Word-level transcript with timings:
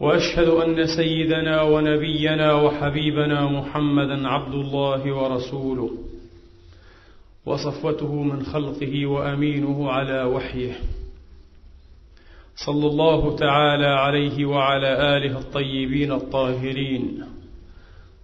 وأشهد 0.00 0.48
أن 0.48 0.86
سيدنا 0.86 1.62
ونبينا 1.62 2.52
وحبيبنا 2.52 3.46
محمدا 3.46 4.28
عبد 4.28 4.54
الله 4.54 5.12
ورسوله 5.12 5.90
وصفوته 7.46 8.22
من 8.22 8.42
خلقه 8.42 9.06
وأمينه 9.06 9.90
على 9.90 10.22
وحيه. 10.22 10.72
صلى 12.66 12.86
الله 12.86 13.36
تعالى 13.36 13.86
عليه 13.86 14.46
وعلى 14.46 15.16
آله 15.16 15.38
الطيبين 15.38 16.12
الطاهرين 16.12 17.24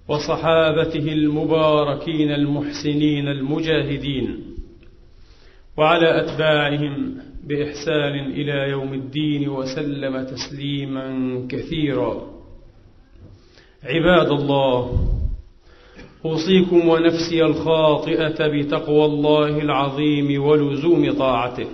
وصحابته 0.09 1.13
المباركين 1.13 2.33
المحسنين 2.33 3.29
المجاهدين 3.29 4.39
وعلى 5.77 6.21
أتباعهم 6.21 7.17
بإحسان 7.43 8.31
إلى 8.31 8.71
يوم 8.71 8.95
الدين 8.95 9.49
وسلم 9.49 10.25
تسليما 10.25 11.07
كثيرا. 11.51 12.27
عباد 13.85 14.31
الله 14.31 15.09
أوصيكم 16.25 16.89
ونفسي 16.89 17.45
الخاطئة 17.45 18.47
بتقوى 18.49 19.05
الله 19.05 19.59
العظيم 19.59 20.43
ولزوم 20.43 21.13
طاعته. 21.13 21.67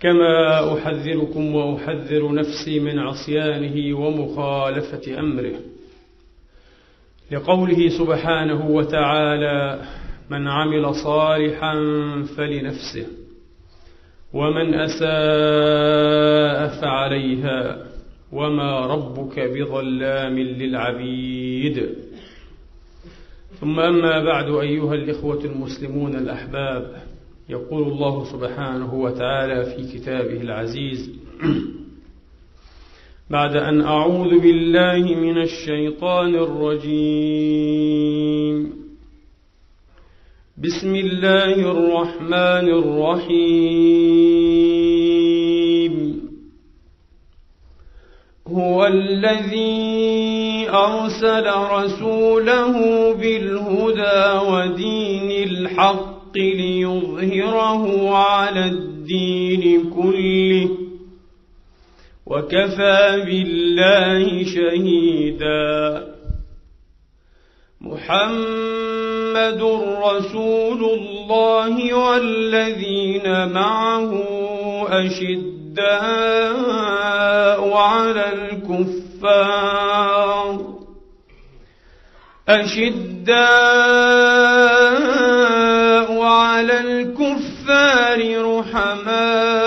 كما 0.00 0.74
أحذركم 0.74 1.54
وأحذر 1.54 2.34
نفسي 2.34 2.80
من 2.80 2.98
عصيانه 2.98 3.98
ومخالفة 3.98 5.18
أمره. 5.18 5.60
لقوله 7.32 7.88
سبحانه 7.88 8.70
وتعالى 8.70 9.82
من 10.30 10.48
عمل 10.48 10.94
صالحا 10.94 11.74
فلنفسه. 12.36 13.19
ومن 14.34 14.74
أساء 14.74 16.58
فعليها 16.80 17.86
وما 18.32 18.86
ربك 18.86 19.40
بظلام 19.40 20.38
للعبيد. 20.38 21.88
ثم 23.60 23.80
أما 23.80 24.24
بعد 24.24 24.54
أيها 24.54 24.94
الإخوة 24.94 25.44
المسلمون 25.44 26.14
الأحباب 26.16 26.96
يقول 27.48 27.82
الله 27.82 28.24
سبحانه 28.32 28.94
وتعالى 28.94 29.64
في 29.64 29.98
كتابه 29.98 30.40
العزيز 30.40 31.10
بعد 33.30 33.56
أن 33.56 33.80
أعوذ 33.80 34.38
بالله 34.40 35.14
من 35.14 35.38
الشيطان 35.42 36.34
الرجيم. 36.34 37.99
بسم 40.64 40.94
الله 40.96 41.54
الرحمن 41.54 42.68
الرحيم. 42.68 43.80
هو 48.48 48.86
الذي 48.86 50.68
أرسل 50.68 51.46
رسوله 51.72 52.74
بالهدى 53.14 54.38
ودين 54.50 55.30
الحق 55.48 56.36
ليظهره 56.36 58.14
على 58.14 58.64
الدين 58.64 59.90
كله 59.90 60.68
وكفى 62.26 63.22
بالله 63.26 64.44
شهيدا. 64.44 66.09
محمد 67.80 69.62
رسول 70.02 70.84
الله 70.84 71.94
والذين 71.94 73.52
معه 73.52 74.12
أشداء 74.88 75.80
على 77.72 78.32
الكفار. 78.32 79.80
أشداء 82.48 83.30
على 86.22 86.80
الكفار 86.80 88.20
رحماء 88.58 89.59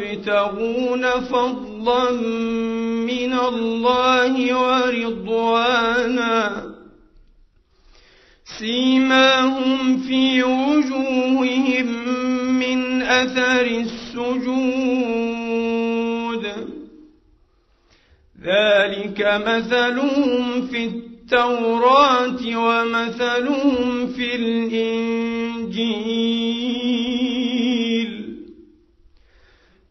يبتغون 0.00 1.10
فضلا 1.10 2.10
من 3.06 3.32
الله 3.32 4.54
ورضوانا. 4.62 6.62
سيماهم 8.58 9.98
في 9.98 10.42
وجوههم 10.42 11.86
من 12.58 13.02
أثر 13.02 13.66
السجود. 13.66 14.86
ذلك 18.42 19.42
مثلهم 19.46 20.66
في 20.66 20.84
التوراة 20.84 22.56
ومثلهم 22.56 24.06
في 24.06 24.34
الإنجيل. 24.34 26.45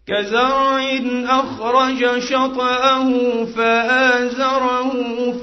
كزرع 0.07 0.99
أخرج 1.25 2.19
شطأه 2.19 3.09
فآزره 3.45 4.91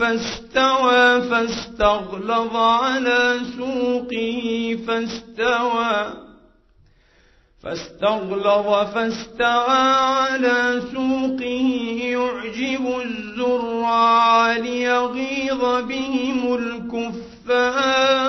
فاستوى 0.01 1.23
فاستغلظ 1.23 2.57
على 2.57 3.41
سوقه 3.57 4.79
فاستوى 4.87 6.13
فاستغلظ 7.63 8.95
فاستوى 8.95 9.83
على 10.19 10.83
سوقه 10.93 11.69
يعجب 12.03 13.01
الزراع 13.05 14.57
ليغيظ 14.57 15.61
بهم 15.89 16.55
الكفار 16.55 18.23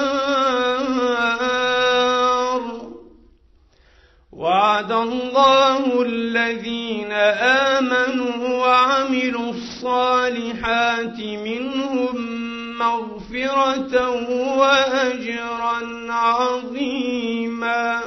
وعد 4.43 4.91
الله 4.91 6.01
الذين 6.01 7.11
آمنوا 7.71 8.59
وعملوا 8.59 9.49
الصالحات 9.49 11.19
منهم 11.19 12.15
مغفرة 12.79 14.09
وأجرا 14.59 15.77
عظيما. 16.11 18.01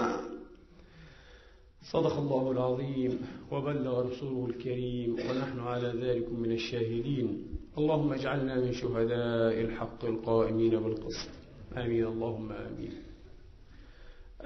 صدق 1.93 2.19
الله 2.19 2.51
العظيم 2.51 3.19
وبلغ 3.51 4.01
رسوله 4.01 4.47
الكريم 4.47 5.13
ونحن 5.15 5.61
على 5.61 5.89
ذلك 5.89 6.33
من 6.33 6.53
الشاهدين. 6.53 7.47
اللهم 7.79 8.13
اجعلنا 8.13 8.55
من 8.55 8.73
شهداء 8.73 9.61
الحق 9.61 10.05
القائمين 10.05 10.71
بالقسط. 10.71 11.31
آمين. 11.77 12.07
اللهم 12.07 12.53
آمين. 12.53 12.93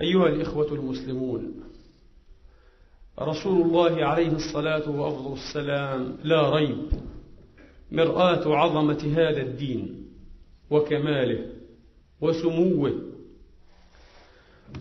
أيها 0.01 0.27
الإخوة 0.27 0.73
المسلمون 0.73 1.70
رسول 3.21 3.63
الله 3.63 4.05
عليه 4.05 4.33
الصلاة 4.33 4.91
وأفضل 4.91 5.33
السلام 5.33 6.17
لا 6.25 6.51
ريب. 6.51 6.91
مرآة 7.93 8.57
عظمة 8.57 9.13
هذا 9.17 9.43
الدين 9.43 10.07
وكماله 10.71 11.47
وسموه. 12.21 12.93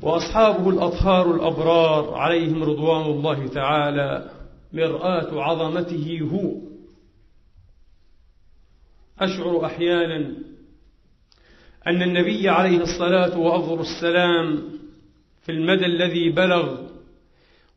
وأصحابه 0.02 0.70
الأطهار 0.70 1.36
الأبرار 1.36 2.14
عليهم 2.14 2.64
رضوان 2.64 3.06
الله 3.06 3.48
تعالى 3.48 4.32
مرآة 4.74 5.42
عظمته 5.42 6.30
هو. 6.34 6.56
أشعر 9.20 9.66
أحيانا 9.66 10.36
أن 11.88 12.02
النبي 12.02 12.50
عليه 12.50 12.82
الصلاة 12.82 13.40
وأفضل 13.40 13.80
السلام 13.80 14.64
في 15.42 15.52
المدى 15.52 15.86
الذي 15.86 16.30
بلغ 16.30 16.89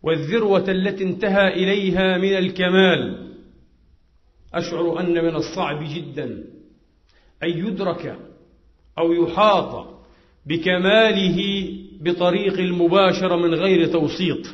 والذروة 0.03 0.65
التي 0.71 1.05
انتهى 1.05 1.49
إليها 1.49 2.19
من 2.19 2.37
الكمال. 2.39 3.33
أشعر 4.55 5.01
أن 5.01 5.25
من 5.25 5.37
الصعب 5.37 5.85
جدا 5.95 6.45
أن 7.43 7.49
يدرك 7.49 8.19
أو 8.99 9.13
يحاط 9.13 10.03
بكماله 10.47 11.69
بطريق 12.01 12.59
المباشرة 12.59 13.37
من 13.37 13.55
غير 13.55 13.87
توسيط 13.87 14.47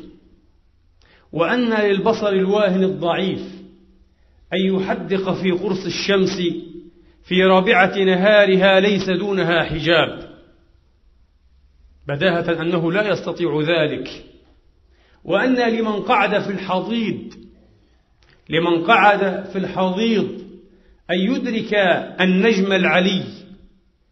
وأن 1.33 1.73
للبصر 1.73 2.29
الواهن 2.29 2.85
الضعيف 2.85 3.43
أن 4.53 4.59
يحدق 4.59 5.33
في 5.43 5.51
قرص 5.51 5.85
الشمس 5.87 6.39
في 7.23 7.45
رابعة 7.45 7.99
نهارها 7.99 8.81
ليس 8.81 9.11
دونها 9.11 9.65
حجاب. 9.65 10.29
بداهة 12.09 12.63
أنه 12.63 12.93
لا 12.93 13.09
يستطيع 13.09 13.61
ذلك. 13.61 14.28
وأن 15.25 15.55
لمن 15.55 16.03
قعد 16.03 16.43
في 16.43 16.51
الحضيض 16.51 17.35
لمن 18.49 18.85
قعد 18.85 19.45
في 19.45 19.59
الحضيض 19.59 20.49
أن 21.11 21.19
يدرك 21.19 21.75
النجم 22.21 22.73
العلي 22.73 23.25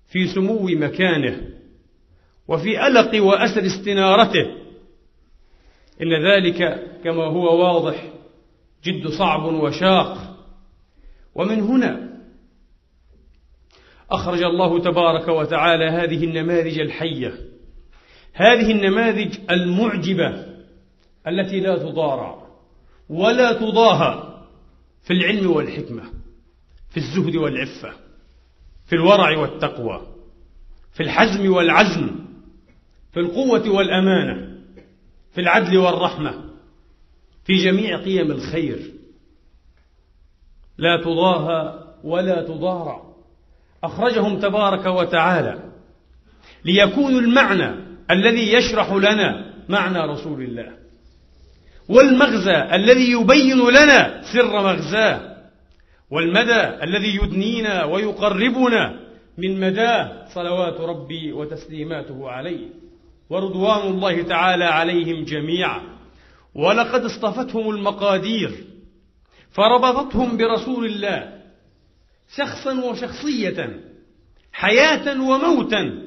في 0.09 0.27
سمو 0.27 0.67
مكانه 0.67 1.41
وفي 2.49 2.87
ألق 2.87 3.25
وأسر 3.25 3.67
استنارته. 3.67 4.47
إن 6.03 6.27
ذلك 6.31 6.87
كما 7.05 7.25
هو 7.25 7.65
واضح 7.65 8.05
جد 8.85 9.09
صعب 9.09 9.45
وشاق. 9.45 10.37
ومن 11.35 11.61
هنا 11.61 12.21
أخرج 14.11 14.43
الله 14.43 14.81
تبارك 14.81 15.29
وتعالى 15.29 15.85
هذه 15.85 16.25
النماذج 16.25 16.79
الحية 16.79 17.35
هذه 18.33 18.71
النماذج 18.71 19.39
المعجبة. 19.51 20.46
التي 21.29 21.61
لا 21.61 21.77
تضارع 21.79 22.47
ولا 23.09 23.53
تضاهى 23.53 24.43
في 25.03 25.13
العلم 25.13 25.51
والحكمة 25.51 26.03
في 26.91 26.97
الزهد 26.97 27.37
والعفة 27.37 27.93
في 28.87 28.93
الورع 28.93 29.39
والتقوى 29.39 30.07
في 30.93 31.03
الحزم 31.03 31.53
والعزم 31.53 32.11
في 33.13 33.21
القوة 33.21 33.71
والأمانة 33.71 34.57
في 35.33 35.41
العدل 35.41 35.77
والرحمة 35.79 36.45
في 37.45 37.55
جميع 37.55 38.03
قيم 38.03 38.31
الخير. 38.31 38.93
لا 40.79 41.03
تضاهى 41.05 41.85
ولا 42.05 42.43
تضارع 42.43 43.03
أخرجهم 43.85 44.39
تبارك 44.39 44.87
وتعالى 44.87 45.73
ليكونوا 46.65 47.21
المعنى 47.21 47.75
الذي 48.11 48.53
يشرح 48.53 48.93
لنا 48.93 49.55
معنى 49.69 49.99
رسول 49.99 50.43
الله. 50.43 50.86
والمغزى 51.89 52.75
الذي 52.75 53.11
يبين 53.11 53.59
لنا 53.71 54.23
سر 54.33 54.63
مغزاه 54.63 55.37
والمدى 56.11 56.85
الذي 56.85 57.17
يدنينا 57.17 57.85
ويقربنا 57.85 59.01
من 59.39 59.61
مداه 59.61 60.29
صلوات 60.35 60.81
ربي 60.81 61.33
وتسليماته 61.33 62.31
عليه 62.31 62.69
ورضوان 63.31 63.91
الله 63.91 64.23
تعالى 64.23 64.65
عليهم 64.65 65.25
جميعا. 65.25 65.81
ولقد 66.55 67.05
اصطفتهم 67.05 67.71
المقادير 67.71 68.65
فربطتهم 69.51 70.37
برسول 70.37 70.87
الله 70.87 71.43
شخصا 72.37 72.85
وشخصية 72.85 73.81
حياة 74.53 75.21
وموتا. 75.21 76.03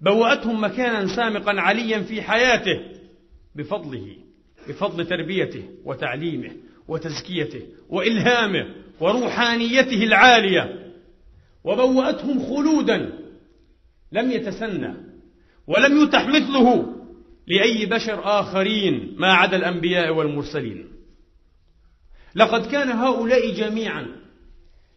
بوأتهم 0.00 0.64
مكانا 0.64 1.06
سامقا 1.16 1.60
عليا 1.60 1.98
في 2.02 2.22
حياته 2.22 2.80
بفضله. 3.56 4.25
بفضل 4.68 5.06
تربيته 5.06 5.62
وتعليمه 5.84 6.50
وتزكيته 6.88 7.62
وإلهامه 7.88 8.74
وروحانيته 9.00 10.02
العالية. 10.02 10.92
وبوأتهم 11.64 12.46
خلودا 12.46 13.18
لم 14.12 14.30
يتسنى 14.30 14.94
ولم 15.66 16.02
يتح 16.02 16.26
مثله 16.26 16.92
لأي 17.46 17.86
بشر 17.86 18.40
آخرين 18.40 19.14
ما 19.18 19.32
عدا 19.32 19.56
الأنبياء 19.56 20.14
والمرسلين. 20.14 20.88
لقد 22.34 22.66
كان 22.66 22.88
هؤلاء 22.88 23.50
جميعا 23.50 24.06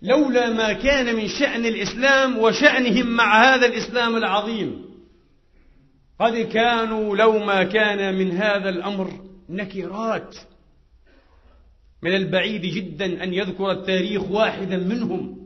لولا 0.01 0.49
ما 0.49 0.73
كان 0.73 1.15
من 1.15 1.27
شأن 1.27 1.65
الإسلام 1.65 2.37
وشأنهم 2.37 3.07
مع 3.07 3.43
هذا 3.43 3.65
الإسلام 3.65 4.15
العظيم. 4.15 4.85
قد 6.19 6.37
كانوا 6.37 7.15
لو 7.15 7.39
ما 7.39 7.63
كان 7.63 8.15
من 8.15 8.31
هذا 8.31 8.69
الأمر 8.69 9.28
نكرات 9.49 10.35
من 12.01 12.15
البعيد 12.15 12.61
جدا 12.61 13.23
أن 13.23 13.33
يذكر 13.33 13.71
التاريخ 13.71 14.31
واحدا 14.31 14.77
منهم 14.77 15.39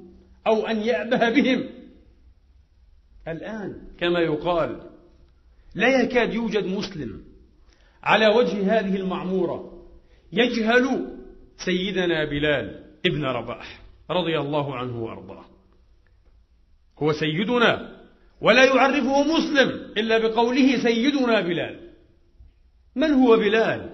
أو 0.48 0.68
أن 0.68 0.78
يأبه 0.78 1.30
بهم. 1.30 1.70
الآن 3.28 3.82
كما 4.00 4.20
يقال 4.20 4.90
لا 5.76 6.02
يكاد 6.02 6.34
يوجد 6.34 6.66
مسلم 6.66 7.24
على 8.04 8.28
وجه 8.28 8.80
هذه 8.80 8.96
المعمورة 8.96 9.86
يجهل 10.32 11.08
سيدنا 11.66 12.26
بلال 12.26 12.84
ابن 13.06 13.26
رباح 13.26 13.80
رضي 14.10 14.40
الله 14.40 14.76
عنه 14.76 15.04
وأرضاه. 15.04 15.46
هو 17.00 17.14
سيدنا 17.14 18.04
ولا 18.42 18.66
يعرفه 18.66 19.24
مسلم 19.24 19.70
إلا 19.98 20.18
بقوله 20.18 20.84
سيدنا 20.84 21.42
بلال. 21.42 21.90
من 22.96 23.12
هو 23.12 23.38
بلال؟ 23.38 23.93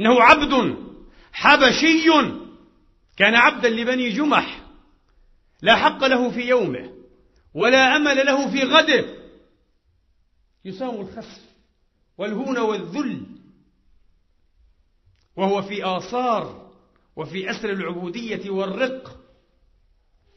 إنه 0.00 0.22
عبد 0.22 0.76
حبشي 1.32 2.10
كان 3.16 3.34
عبدا 3.34 3.68
لبني 3.68 4.10
جمح 4.10 4.60
لا 5.62 5.76
حق 5.76 6.04
له 6.04 6.30
في 6.30 6.40
يومه 6.40 6.92
ولا 7.54 7.96
أمل 7.96 8.26
له 8.26 8.50
في 8.50 8.62
غده. 8.62 9.04
يسام 10.64 11.00
الخسف 11.00 11.44
والهون 12.18 12.58
والذل 12.58 13.26
وهو 15.36 15.62
في 15.62 15.84
آثار 15.84 16.70
وفي 17.16 17.50
أسر 17.50 17.70
العبودية 17.70 18.50
والرق. 18.50 19.20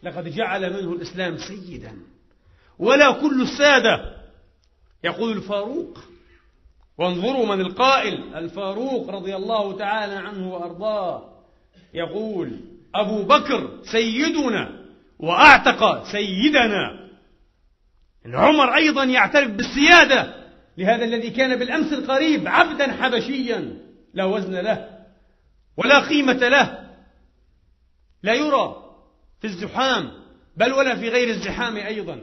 لقد 0.03 0.27
جعل 0.27 0.73
منه 0.73 0.93
الإسلام 0.93 1.37
سيدا 1.37 1.97
ولا 2.79 3.11
كل 3.21 3.41
السادة 3.41 4.23
يقول 5.03 5.37
الفاروق. 5.37 6.12
وانظروا 6.97 7.55
من 7.55 7.61
القائل 7.61 8.35
الفاروق 8.35 9.09
رضي 9.09 9.35
الله 9.35 9.77
تعالى 9.77 10.13
عنه 10.13 10.53
وأرضاه 10.53 11.29
يقول 11.93 12.59
أبو 12.95 13.23
بكر 13.23 13.79
سيدنا 13.83 14.83
وأعتق 15.19 16.03
سيدنا. 16.03 17.09
عمر 18.25 18.75
أيضا 18.75 19.03
يعترف 19.03 19.51
بالسيادة 19.51 20.43
لهذا 20.77 21.05
الذي 21.05 21.29
كان 21.29 21.59
بالأمس 21.59 21.93
القريب 21.93 22.47
عبدا 22.47 22.91
حبشيا 22.91 23.77
لا 24.13 24.25
وزن 24.25 24.55
له 24.55 24.89
ولا 25.77 25.99
قيمة 25.99 26.33
له. 26.33 26.89
لا 28.23 28.33
يرى 28.33 28.75
في 29.41 29.47
الزحام 29.47 30.11
بل 30.57 30.73
ولا 30.73 30.95
في 30.95 31.09
غير 31.09 31.29
الزحام 31.29 31.77
أيضا. 31.77 32.19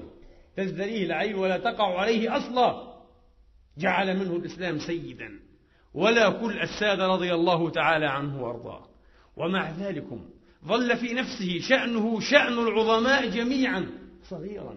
تزدريه 0.57 1.07
العين 1.07 1.35
ولا 1.35 1.59
تقع 1.59 2.01
عليه 2.01 2.37
أصلا. 2.37 2.90
جعل 3.81 4.17
منه 4.17 4.37
الإسلام 4.37 4.79
سيدا. 4.79 5.41
ولا 5.95 6.31
كل 6.31 6.61
السادة 6.61 7.07
رضي 7.07 7.35
الله 7.35 7.71
تعالى 7.71 8.07
عنه 8.07 8.43
وأرضاه. 8.43 8.87
ومع 9.37 9.71
ذلك 9.71 10.07
ظل 10.65 10.97
في 10.97 11.15
نفسه 11.15 11.61
شأنه 11.61 12.21
شأن 12.21 12.59
العظماء 12.59 13.29
جميعا. 13.29 13.87
صغيرا 14.29 14.77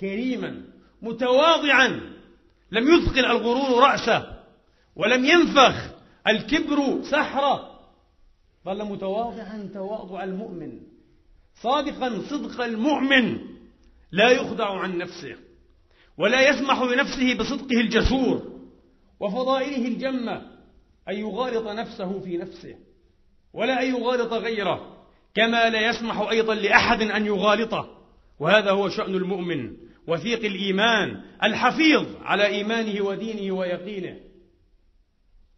كريما 0.00 0.62
متواضعا. 1.02 2.00
لم 2.72 2.88
يثقل 2.88 3.24
الغرور 3.24 3.82
رأسه 3.82 4.38
ولم 4.96 5.24
ينفخ 5.24 5.90
الكبر 6.26 7.02
سحره. 7.02 7.80
ظل 8.64 8.84
متواضعا 8.84 9.70
تواضع 9.74 10.24
المؤمن. 10.24 10.80
صادقا 11.54 12.22
صدق 12.30 12.60
المؤمن. 12.60 13.38
لا 14.12 14.30
يخدع 14.30 14.70
عن 14.70 14.98
نفسه. 14.98 15.36
ولا 16.18 16.48
يسمح 16.48 16.82
لنفسه 16.82 17.34
بصدقه 17.34 17.80
الجسور 17.80 18.58
وفضائله 19.20 19.88
الجمة 19.88 20.42
أن 21.08 21.14
يغالط 21.14 21.68
نفسه 21.68 22.20
في 22.20 22.36
نفسه 22.36 22.74
ولا 23.52 23.82
أن 23.82 23.88
يغالط 23.88 24.32
غيره 24.32 24.98
كما 25.34 25.70
لا 25.70 25.90
يسمح 25.90 26.20
أيضا 26.20 26.54
لأحد 26.54 27.02
أن 27.02 27.26
يغالطه. 27.26 27.98
وهذا 28.40 28.70
هو 28.70 28.88
شأن 28.88 29.14
المؤمن 29.14 29.76
وثيق 30.06 30.44
الإيمان 30.44 31.22
الحفيظ 31.42 32.06
على 32.22 32.46
إيمانه 32.46 33.04
ودينه 33.04 33.54
ويقينه. 33.54 34.20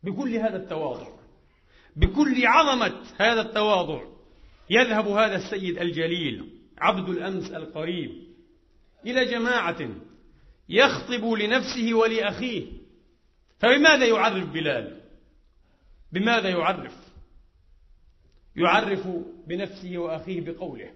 بكل 0.03 0.35
هذا 0.35 0.57
التواضع 0.57 1.09
بكل 1.97 2.47
عظمة 2.47 3.03
هذا 3.19 3.41
التواضع 3.41 4.03
يذهب 4.71 5.09
هذا 5.09 5.37
السيد 5.37 5.79
الجليل 5.79 6.61
عبد 6.79 7.09
الأمس 7.09 7.51
القريب 7.51 8.11
إلى 9.07 9.25
جماعة 9.25 9.79
يخطب 10.71 11.25
لنفسه 11.25 11.95
ولأخيه. 11.95 12.67
فبماذا 13.59 14.07
يعرف 14.07 14.49
بلال؟ 14.49 15.01
بماذا 16.13 16.49
يعرف؟ 16.49 16.97
يعرف 18.57 19.09
بنفسه 19.47 19.99
وأخيه 19.99 20.41
بقوله 20.41 20.91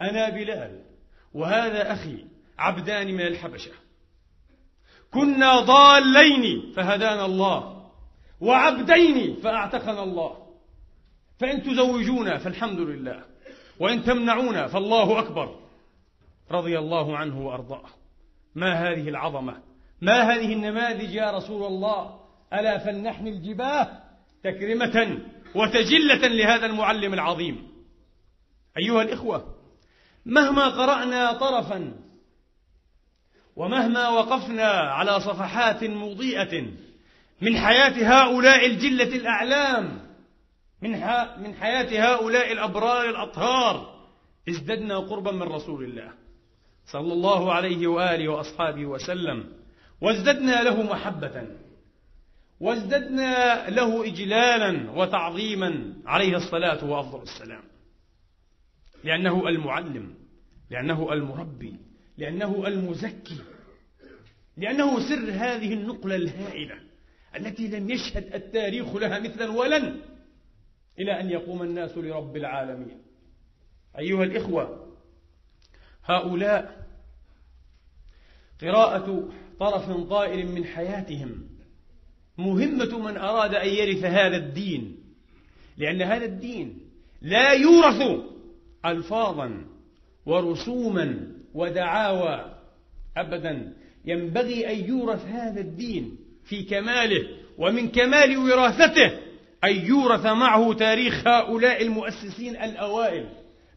أنا 0.00 0.28
بلال 0.28 0.84
وهذا 1.34 1.92
أخي 1.92 2.24
عبدان 2.58 3.06
من 3.14 3.20
الحبشة. 3.20 3.72
كنا 5.10 5.60
ضالين 5.60 6.72
فهدانا 6.76 7.24
الله 7.24 7.90
وعبدين 8.40 9.36
فأعتقنا 9.36 10.02
الله. 10.02 10.48
فإن 11.40 11.62
تزوجونا 11.62 12.38
فالحمد 12.38 12.80
لله 12.80 13.24
وإن 13.80 14.04
تمنعونا 14.04 14.66
فالله 14.66 15.18
أكبر. 15.18 15.60
رضي 16.50 16.78
الله 16.78 17.16
عنه 17.16 17.46
وأرضاه. 17.46 17.97
ما 18.58 18.72
هذه 18.72 19.08
العظمة؟ 19.08 19.62
ما 20.00 20.22
هذه 20.22 20.52
النماذج 20.52 21.14
يا 21.14 21.30
رسول 21.30 21.66
الله؟ 21.66 22.20
ألا 22.52 22.78
فلنحمي 22.78 23.30
الجباه 23.30 23.88
تكرمة 24.44 25.18
وتجلة 25.54 26.28
لهذا 26.28 26.66
المعلم 26.66 27.14
العظيم. 27.14 27.68
أيها 28.78 29.02
الإخوة 29.02 29.54
مهما 30.26 30.68
قرأنا 30.68 31.32
طرفا 31.32 31.92
ومهما 33.56 34.08
وقفنا 34.08 34.68
على 34.70 35.20
صفحات 35.20 35.84
مضيئة 35.84 36.66
من 37.40 37.56
حياة 37.56 37.92
هؤلاء 38.12 38.66
الجلة 38.66 39.16
الأعلام 39.16 40.08
من 40.82 40.90
من 41.42 41.54
حياة 41.54 42.14
هؤلاء 42.14 42.52
الأبرار 42.52 43.10
الأطهار 43.10 43.98
ازددنا 44.48 44.98
قربا 44.98 45.32
من 45.32 45.42
رسول 45.42 45.84
الله. 45.84 46.12
صلى 46.90 47.12
الله 47.12 47.52
عليه 47.52 47.86
وآله 47.86 48.28
وأصحابه 48.28 48.86
وسلم 48.86 49.52
وازددنا 50.00 50.62
له 50.62 50.82
محبة 50.82 51.46
وازددنا 52.60 53.70
له 53.70 54.06
إجلالا 54.06 54.90
وتعظيما 54.90 55.94
عليه 56.06 56.36
الصلاة 56.36 56.90
وأفضل 56.90 57.22
السلام. 57.22 57.62
لأنه 59.04 59.48
المعلم 59.48 60.14
لأنه 60.70 61.12
المربي 61.12 61.74
لأنه 62.18 62.66
المزكي 62.66 63.38
لأنه 64.56 65.08
سر 65.08 65.30
هذه 65.30 65.74
النقلة 65.74 66.16
الهائلة 66.16 66.74
التي 67.36 67.68
لم 67.68 67.90
يشهد 67.90 68.34
التاريخ 68.34 68.96
لها 68.96 69.18
مثلا 69.18 69.50
ولن 69.50 70.00
إلى 70.98 71.20
أن 71.20 71.30
يقوم 71.30 71.62
الناس 71.62 71.98
لرب 71.98 72.36
العالمين. 72.36 73.02
أيها 73.98 74.24
الإخوة 74.24 74.87
هؤلاء 76.08 76.86
قراءة 78.62 79.28
طرف 79.60 79.90
طائر 79.90 80.46
من 80.46 80.64
حياتهم. 80.64 81.48
مهمة 82.38 82.98
من 82.98 83.16
أراد 83.16 83.54
أن 83.54 83.68
يرث 83.68 84.04
هذا 84.04 84.36
الدين 84.36 84.96
لأن 85.76 86.02
هذا 86.02 86.24
الدين 86.24 86.78
لا 87.22 87.52
يورث 87.52 88.20
ألفاظا 88.86 89.64
ورسوما 90.26 91.32
ودعاوى 91.54 92.54
أبدا. 93.16 93.72
ينبغي 94.04 94.72
أن 94.72 94.88
يورث 94.88 95.24
هذا 95.24 95.60
الدين 95.60 96.16
في 96.44 96.62
كماله 96.62 97.28
ومن 97.58 97.88
كمال 97.88 98.36
وراثته 98.36 99.18
أن 99.64 99.86
يورث 99.86 100.26
معه 100.26 100.72
تاريخ 100.72 101.26
هؤلاء 101.26 101.82
المؤسسين 101.82 102.56
الأوائل 102.56 103.28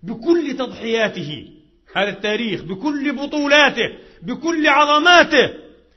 بكل 0.03 0.55
تضحياته. 0.57 1.60
هذا 1.95 2.09
التاريخ 2.09 2.61
بكل 2.61 3.15
بطولاته 3.15 3.97
بكل 4.21 4.67
عظماته. 4.67 5.53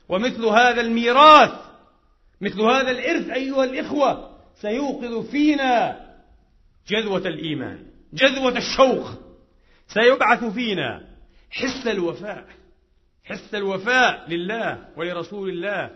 ومثل 0.09 0.45
هذا 0.45 0.81
الميراث 0.81 1.51
مثل 2.41 2.61
هذا 2.61 2.91
الإرث 2.91 3.29
أيها 3.29 3.63
الإخوة 3.63 4.37
سيوقظ 4.61 5.29
فينا 5.29 6.05
جذوة 6.87 7.27
الإيمان 7.27 7.79
جذوة 8.13 8.57
الشوق. 8.57 9.09
سيبعث 9.87 10.43
فينا 10.43 11.01
حس 11.49 11.87
الوفاء 11.87 12.45
حس 13.23 13.55
الوفاء 13.55 14.29
لله 14.29 14.85
ولرسول 14.97 15.49
الله 15.49 15.91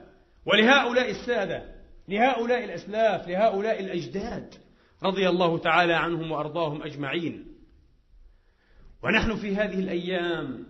ولهؤلاء 0.46 1.12
السادة 1.12 1.64
لهؤلاء 2.08 2.64
الأسلاف 2.64 3.28
لهؤلاء 3.28 3.80
الأجداد 3.80 4.54
رضي 5.04 5.30
الله 5.30 5.58
تعالى 5.58 5.94
عنهم 5.94 6.32
وأرضاهم 6.32 6.84
أجمعين. 6.84 7.49
ونحن 9.04 9.36
في 9.36 9.56
هذه 9.56 9.80
الأيام 9.80 10.66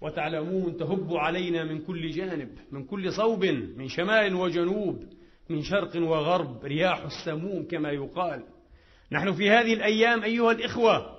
وتعلمون 0.00 0.76
تهب 0.76 1.16
علينا 1.16 1.64
من 1.64 1.80
كل 1.80 2.10
جانب 2.10 2.58
من 2.70 2.84
كل 2.84 3.12
صوب 3.12 3.44
من 3.76 3.88
شمال 3.88 4.34
وجنوب 4.34 5.04
من 5.48 5.62
شرق 5.62 5.96
وغرب 5.96 6.64
رياح 6.64 7.04
السموم 7.04 7.66
كما 7.66 7.90
يقال. 7.90 8.44
نحن 9.12 9.32
في 9.32 9.50
هذه 9.50 9.74
الأيام 9.74 10.22
أيها 10.22 10.52
الإخوة 10.52 11.16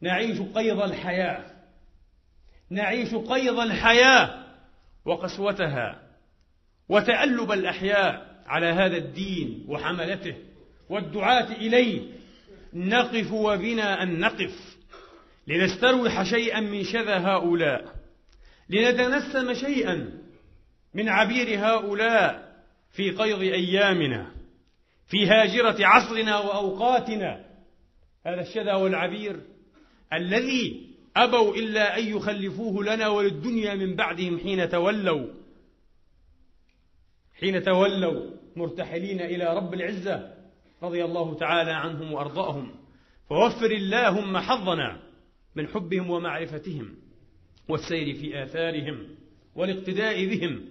نعيش 0.00 0.40
قيض 0.40 0.80
الحياة 0.82 1.44
نعيش 2.70 3.14
قيض 3.14 3.58
الحياة 3.58 4.46
وقسوتها 5.04 6.02
وتألب 6.88 7.52
الأحياء 7.52 8.42
على 8.46 8.66
هذا 8.66 8.96
الدين 8.96 9.64
وحملته 9.68 10.36
والدعاة 10.88 11.52
إليه. 11.52 12.02
نقف 12.74 13.32
وبنا 13.32 14.02
أن 14.02 14.20
نقف. 14.20 14.69
لنستروح 15.46 16.22
شيئا 16.22 16.60
من 16.60 16.84
شذا 16.84 17.18
هؤلاء. 17.18 17.94
لنتنسم 18.68 19.54
شيئا 19.54 20.20
من 20.94 21.08
عبير 21.08 21.58
هؤلاء 21.58 22.56
في 22.92 23.10
قيض 23.10 23.40
أيامنا 23.40 24.30
في 25.06 25.26
هاجرة 25.26 25.86
عصرنا 25.86 26.38
وأوقاتنا. 26.38 27.44
هذا 28.26 28.40
الشذا 28.40 28.74
والعبير 28.74 29.40
الذي 30.12 30.90
أبوا 31.16 31.54
إلا 31.54 31.98
أن 31.98 32.16
يخلفوه 32.16 32.84
لنا 32.84 33.08
وللدنيا 33.08 33.74
من 33.74 33.96
بعدهم 33.96 34.38
حين 34.38 34.68
تولوا. 34.68 35.26
حين 37.40 37.62
تولوا 37.62 38.30
مرتحلين 38.56 39.20
إلى 39.20 39.56
رب 39.56 39.74
العزة 39.74 40.34
رضي 40.82 41.04
الله 41.04 41.34
تعالى 41.34 41.72
عنهم 41.72 42.12
وأرضاهم. 42.12 42.74
فوفر 43.28 43.70
اللهم 43.70 44.38
حظنا 44.38 45.09
من 45.60 45.68
حبهم 45.68 46.10
ومعرفتهم 46.10 46.94
والسير 47.68 48.14
في 48.14 48.42
آثارهم 48.42 49.08
والاقتداء 49.54 50.26
بهم 50.26 50.64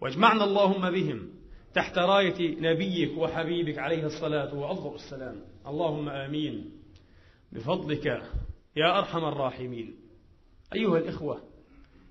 واجمعنا 0.00 0.44
اللهم 0.44 0.90
بهم 0.90 1.30
تحت 1.74 1.98
راية 1.98 2.60
نبيك 2.60 3.18
وحبيبك 3.18 3.78
عليه 3.78 4.06
الصلاة 4.06 4.54
وأفضل 4.54 4.94
السلام. 4.94 5.40
اللهم 5.66 6.08
آمين. 6.08 6.70
بفضلك 7.52 8.06
يا 8.76 8.98
أرحم 8.98 9.24
الراحمين. 9.24 9.96
أيها 10.74 10.98
الإخوة 10.98 11.42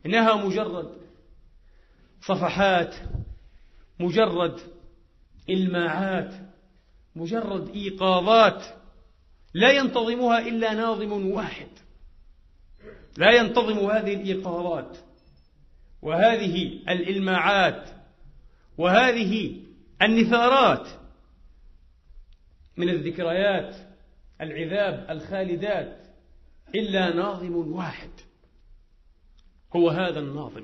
إنها 0.06 0.46
مجرد 0.46 0.98
صفحات 2.22 2.96
مجرد 4.00 4.60
إلماعات 5.50 6.34
مجرد 7.15 7.70
إيقاظات 7.70 8.63
لا 9.54 9.72
ينتظمها 9.72 10.39
إلا 10.48 10.74
ناظم 10.74 11.27
واحد. 11.27 11.85
لا 13.17 13.31
ينتظم 13.31 13.77
هذه 13.77 14.13
الإيقاظات 14.13 14.98
وهذه 16.01 16.79
الإلماعات 16.89 17.89
وهذه 18.77 19.62
النثارات 20.01 20.88
من 22.77 22.89
الذكريات 22.89 23.75
العذاب 24.41 25.07
الخالدات 25.10 25.98
إلا 26.75 27.15
ناظم 27.15 27.55
واحد 27.55 28.10
هو 29.75 29.89
هذا 29.89 30.19
الناظم. 30.19 30.63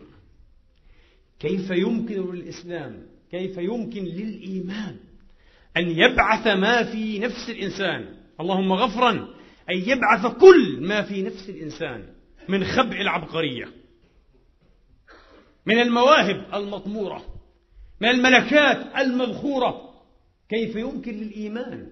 كيف 1.39 1.71
يمكن 1.71 2.33
للإسلام 2.33 3.05
كيف 3.31 3.57
يمكن 3.57 4.03
للإيمان 4.03 4.97
أن 5.77 5.89
يبعث 5.89 6.47
ما 6.47 6.83
في 6.91 7.19
نفس 7.19 7.49
الإنسان؟ 7.49 8.15
اللهم 8.39 8.73
غفرا 8.73 9.11
أن 9.69 9.77
يبعث 9.77 10.25
كل 10.25 10.77
ما 10.81 11.01
في 11.01 11.21
نفس 11.21 11.49
الإنسان. 11.49 12.20
من 12.51 12.63
خبع 12.63 13.01
العبقرية 13.01 13.65
من 15.65 15.79
المواهب 15.79 16.45
المطمورة 16.53 17.25
من 18.01 18.09
الملكات 18.09 18.95
المذخورة. 18.97 19.91
كيف 20.49 20.75
يمكن 20.75 21.11
للإيمان 21.11 21.87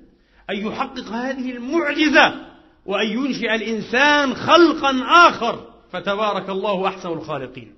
أن 0.50 0.56
يحقق 0.56 1.08
هذه 1.08 1.52
المعجزة 1.52 2.48
وأن 2.86 3.08
ينشئ 3.08 3.56
الإنسان 3.56 4.34
خلقا 4.34 5.04
آخر؟ 5.28 5.70
فتبارك 5.92 6.50
الله 6.50 6.88
أحسن 6.88 7.10
الخالقين. 7.10 7.74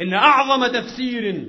إن 0.00 0.14
أعظم 0.14 0.66
تفسير 0.66 1.48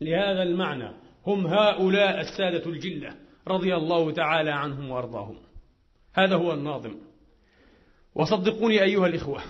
لهذا 0.00 0.42
المعنى 0.42 0.90
هم 1.26 1.46
هؤلاء 1.46 2.20
السادة 2.20 2.66
الجلة 2.66 3.14
رضي 3.48 3.74
الله 3.74 4.12
تعالى 4.12 4.50
عنهم 4.50 4.90
وأرضاهم. 4.90 5.36
هذا 6.14 6.36
هو 6.36 6.52
الناظم. 6.52 6.94
وصدقوني 8.18 8.82
أيها 8.82 9.06
الإخوة 9.06 9.42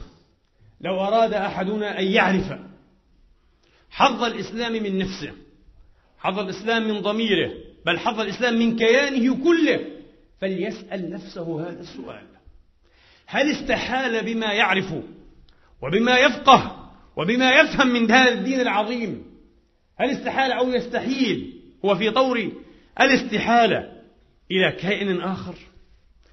لو 0.80 1.00
أراد 1.00 1.32
أحدنا 1.32 2.00
أن 2.00 2.04
يعرف 2.04 2.58
حظ 3.90 4.22
الإسلام 4.22 4.72
من 4.72 4.98
نفسه 4.98 5.32
حظ 6.18 6.38
الإسلام 6.38 6.88
من 6.88 7.00
ضميره 7.00 7.52
بل 7.86 7.98
حظ 7.98 8.20
الإسلام 8.20 8.58
من 8.58 8.76
كيانه 8.76 9.44
كله 9.44 9.80
فليسأل 10.40 11.10
نفسه 11.10 11.60
هذا 11.60 11.80
السؤال. 11.80 12.26
هل 13.26 13.50
استحال 13.50 14.24
بما 14.24 14.52
يعرف 14.52 14.94
وبما 15.82 16.18
يفقه 16.18 16.90
وبما 17.16 17.50
يفهم 17.50 17.88
من 17.88 18.10
هذا 18.10 18.32
الدين 18.32 18.60
العظيم؟ 18.60 19.24
هل 19.96 20.10
استحال 20.10 20.52
أو 20.52 20.70
يستحيل؟ 20.70 21.60
هو 21.84 21.94
في 21.94 22.10
طور 22.10 22.52
الاستحالة 23.00 23.92
إلى 24.50 24.72
كائن 24.72 25.20
آخر؟ 25.20 25.54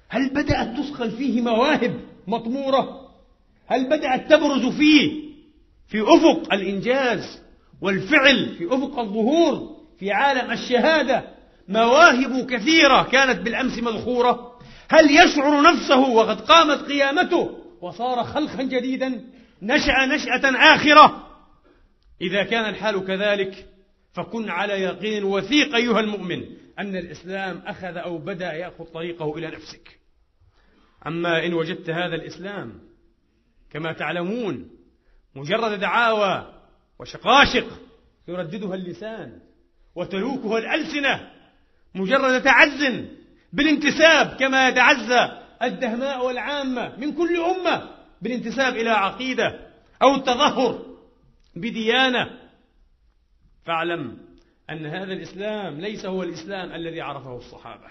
هل 0.08 0.30
بدأت 0.30 0.76
تسخن 0.78 1.10
فيه 1.10 1.40
مواهب؟ 1.40 2.00
مطمورة. 2.26 3.08
هل 3.66 3.86
بدأت 3.86 4.30
تبرز 4.30 4.66
فيه 4.66 5.26
في 5.88 6.02
أفق 6.02 6.54
الإنجاز 6.54 7.42
والفعل 7.80 8.54
في 8.58 8.66
أفق 8.66 8.98
الظهور 8.98 9.76
في 9.98 10.12
عالم 10.12 10.52
الشهادة؟ 10.52 11.36
مواهب 11.68 12.46
كثيرة 12.50 13.02
كانت 13.02 13.40
بالأمس 13.40 13.78
مذخورة. 13.78 14.58
هل 14.90 15.10
يشعر 15.10 15.62
نفسه 15.62 16.00
وقد 16.00 16.40
قامت 16.40 16.78
قيامته 16.78 17.50
وصار 17.80 18.24
خلقا 18.24 18.62
جديدا؟ 18.62 19.24
نشأ 19.62 20.06
نشأة 20.06 20.74
آخرة. 20.74 21.26
إذا 22.20 22.42
كان 22.42 22.70
الحال 22.70 23.06
كذلك 23.06 23.66
فكن 24.12 24.50
على 24.50 24.72
يقين 24.72 25.24
وثيق 25.24 25.74
أيها 25.74 26.00
المؤمن 26.00 26.44
أن 26.78 26.96
الإسلام 26.96 27.62
أخذ 27.66 27.96
أو 27.96 28.18
بدأ 28.18 28.52
يأخذ 28.52 28.84
طريقه 28.84 29.38
إلى 29.38 29.46
نفسك. 29.46 29.98
أما 31.06 31.46
إن 31.46 31.54
وجدت 31.54 31.90
هذا 31.90 32.14
الإسلام 32.14 32.80
كما 33.70 33.92
تعلمون 33.92 34.70
مجرد 35.34 35.80
دعاوى 35.80 36.52
وشقاشق 36.98 37.66
يرددها 38.28 38.74
اللسان 38.74 39.40
وتلوكها 39.94 40.58
الألسنة 40.58 41.30
مجرد 41.94 42.42
تعز 42.42 43.06
بالانتساب 43.52 44.36
كما 44.36 44.68
يتعزى 44.68 45.42
الدهماء 45.62 46.26
والعامة 46.26 46.96
من 46.96 47.12
كل 47.12 47.36
أمة 47.36 47.90
بالانتساب 48.22 48.74
إلى 48.74 48.90
عقيدة 48.90 49.66
أو 50.02 50.14
التظهر 50.14 50.96
بديانة. 51.56 52.30
فاعلم 53.64 54.18
أن 54.70 54.86
هذا 54.86 55.12
الإسلام 55.12 55.80
ليس 55.80 56.06
هو 56.06 56.22
الإسلام 56.22 56.72
الذي 56.72 57.00
عرفه 57.00 57.36
الصحابة. 57.36 57.88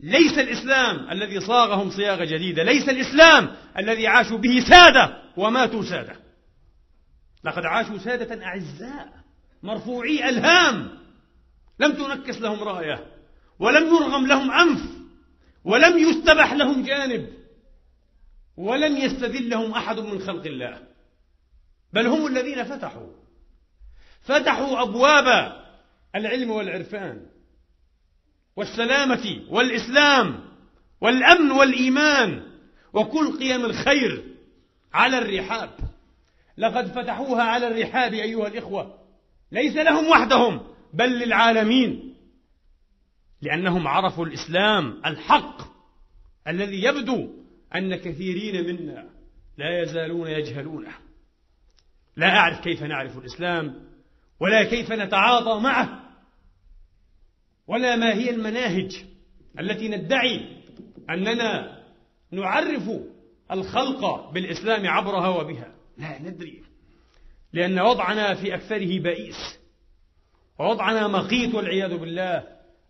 ليس 0.00 0.38
الإسلام 0.38 1.10
الذي 1.10 1.40
صاغهم 1.40 1.90
صياغة 1.90 2.24
جديدة 2.24 2.62
ليس 2.62 2.88
الإسلام 2.88 3.56
الذي 3.78 4.06
عاشوا 4.06 4.38
به 4.38 4.60
سادة 4.70 5.22
وماتوا 5.36 5.82
سادة. 5.82 6.16
لقد 7.44 7.64
عاشوا 7.64 7.98
سادة 7.98 8.44
أعزاء 8.44 9.12
مرفوعي 9.62 10.28
ألهام. 10.28 10.98
لم 11.78 11.92
تنكس 11.92 12.38
لهم 12.38 12.62
رأية 12.62 13.06
ولم 13.58 13.86
يرغم 13.86 14.26
لهم 14.26 14.50
أنف 14.50 14.80
ولم 15.64 15.98
يستبح 15.98 16.52
لهم 16.52 16.82
جانب 16.82 17.28
ولم 18.56 18.96
يستذلهم 18.96 19.72
أحد 19.72 19.98
من 19.98 20.18
خلق 20.18 20.46
الله. 20.46 20.78
بل 21.92 22.06
هم 22.06 22.26
الذين 22.26 22.64
فتحوا. 22.64 23.12
فتحوا 24.20 24.82
أبواب 24.82 25.52
العلم 26.16 26.50
والعرفان. 26.50 27.26
والسلامة 28.56 29.40
والإسلام 29.50 30.40
والأمن 31.00 31.50
والإيمان 31.50 32.42
وكل 32.92 33.38
قيم 33.38 33.64
الخير 33.64 34.24
على 34.94 35.18
الرحاب. 35.18 35.70
لقد 36.58 36.86
فتحوها 36.86 37.42
على 37.42 37.68
الرحاب 37.68 38.12
أيها 38.12 38.48
الإخوة. 38.48 38.98
ليس 39.52 39.76
لهم 39.76 40.08
وحدهم 40.08 40.60
بل 40.94 41.18
للعالمين. 41.18 42.14
لأنهم 43.42 43.88
عرفوا 43.88 44.26
الإسلام 44.26 45.00
الحق 45.06 45.62
الذي 46.48 46.82
يبدو 46.84 47.28
أن 47.74 47.96
كثيرين 47.96 48.66
منا 48.66 49.10
لا 49.58 49.82
يزالون 49.82 50.28
يجهلونه. 50.28 50.92
لا 52.16 52.36
أعرف 52.36 52.60
كيف 52.60 52.82
نعرف 52.82 53.18
الإسلام 53.18 53.74
ولا 54.40 54.64
كيف 54.64 54.92
نتعاطى 54.92 55.60
معه. 55.60 56.04
ولا 57.68 57.96
ما 57.96 58.14
هي 58.14 58.30
المناهج 58.30 59.04
التي 59.60 59.88
ندعي 59.88 60.40
أننا 61.10 61.78
نعرف 62.30 62.90
الخلق 63.52 64.30
بالإسلام 64.30 64.86
عبرها 64.86 65.28
وبها. 65.28 65.74
لا 65.98 66.22
ندري. 66.22 66.62
لأن 67.52 67.80
وضعنا 67.80 68.34
في 68.34 68.54
أكثره 68.54 68.98
بئيس. 68.98 69.58
ووضعنا 70.60 71.08
مقيت 71.08 71.54
والعياذ 71.54 71.96
بالله. 71.98 72.42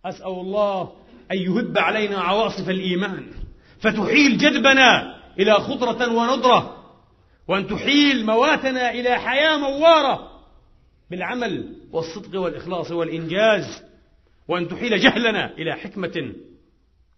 أسأل 0.04 0.26
الله 0.26 0.92
أن 1.32 1.38
يهب 1.38 1.78
علينا 1.78 2.20
عواصف 2.20 2.70
الإيمان. 2.70 3.26
فتحيل 3.80 4.38
جدبنا 4.38 5.16
إلى 5.38 5.54
خضرة 5.54 6.14
ونضرة 6.14 6.84
وأن 7.48 7.66
تحيل 7.66 8.26
مواتنا 8.26 8.90
إلى 8.90 9.18
حياة 9.18 9.58
موارة 9.58 10.30
بالعمل 11.10 11.76
والصدق 11.92 12.40
والإخلاص 12.40 12.90
والإنجاز. 12.90 13.82
وأن 14.48 14.68
تحيل 14.68 15.00
جهلنا 15.00 15.52
إلى 15.52 15.72
حكمة 15.72 16.34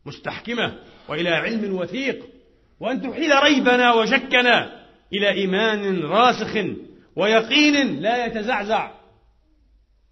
مستحكمة 0.07 0.79
وإلى 1.09 1.29
علم 1.29 1.75
وثيق 1.75 2.27
وأن 2.81 3.03
تحيل 3.03 3.43
ريبنا 3.43 3.93
وشكنا 3.93 4.87
إلى 5.13 5.31
إيمان 5.31 6.03
راسخ 6.03 6.55
ويقين 7.17 8.01
لا 8.01 8.27
يتزعزع. 8.27 8.91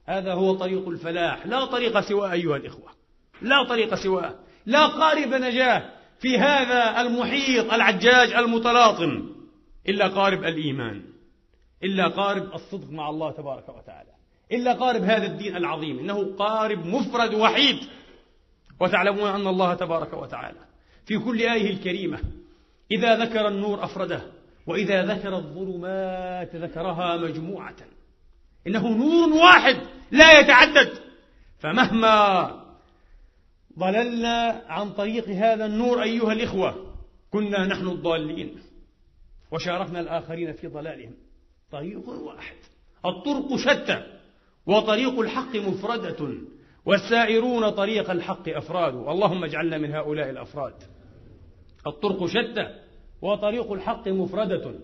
هذا 0.06 0.32
هو 0.32 0.54
طريق 0.54 0.88
الفلاح 0.88 1.46
لا 1.46 1.64
طريق 1.64 2.00
سواه 2.00 2.32
أيها 2.32 2.56
الإخوة 2.56 2.90
لا 3.42 3.64
طريق 3.68 3.94
سواه 3.94 4.34
لا 4.66 4.86
قارب 4.86 5.34
نجاة 5.34 5.90
في 6.20 6.38
هذا 6.38 7.00
المحيط 7.00 7.72
العجاج 7.72 8.32
المتلاطم 8.32 9.34
إلا 9.88 10.08
قارب 10.08 10.44
الإيمان 10.44 11.02
إلا 11.82 12.08
قارب 12.08 12.54
الصدق 12.54 12.90
مع 12.90 13.10
الله 13.10 13.32
تبارك 13.32 13.68
وتعالى. 13.68 14.13
إلا 14.54 14.72
قارب 14.72 15.02
هذا 15.02 15.26
الدين 15.26 15.56
العظيم 15.56 15.98
إنه 15.98 16.36
قارب 16.36 16.86
مفرد 16.86 17.34
وحيد. 17.34 17.78
وتعلمون 18.80 19.30
أن 19.30 19.46
الله 19.46 19.74
تبارك 19.74 20.12
وتعالى 20.12 20.58
في 21.06 21.18
كل 21.18 21.40
آية 21.40 21.70
الكريمة 21.70 22.18
إذا 22.90 23.16
ذكر 23.16 23.48
النور 23.48 23.84
أفرده 23.84 24.22
وإذا 24.66 25.04
ذكر 25.04 25.36
الظلمات 25.36 26.56
ذكرها 26.56 27.16
مجموعة. 27.16 27.76
إنه 28.66 28.88
نور 28.88 29.32
واحد 29.32 29.76
لا 30.10 30.40
يتعدد. 30.40 30.92
فمهما 31.58 32.50
ضللنا 33.78 34.62
عن 34.68 34.90
طريق 34.90 35.28
هذا 35.28 35.66
النور 35.66 36.02
أيها 36.02 36.32
الإخوة 36.32 36.94
كنا 37.30 37.66
نحن 37.66 37.88
الضالين. 37.88 38.56
وشاركنا 39.50 40.00
الآخرين 40.00 40.52
في 40.52 40.66
ضلالهم. 40.66 41.14
طريق 41.72 42.08
واحد. 42.08 42.56
الطرق 43.04 43.56
شتى. 43.56 44.13
وطريق 44.66 45.20
الحق 45.20 45.56
مفردة 45.56 46.34
والسائرون 46.86 47.70
طريق 47.70 48.10
الحق 48.10 48.48
أفراد. 48.48 48.94
اللهم 48.94 49.44
اجعلنا 49.44 49.78
من 49.78 49.94
هؤلاء 49.94 50.30
الأفراد. 50.30 50.74
الطرق 51.86 52.26
شتى 52.26 52.74
وطريق 53.22 53.72
الحق 53.72 54.08
مفردة 54.08 54.74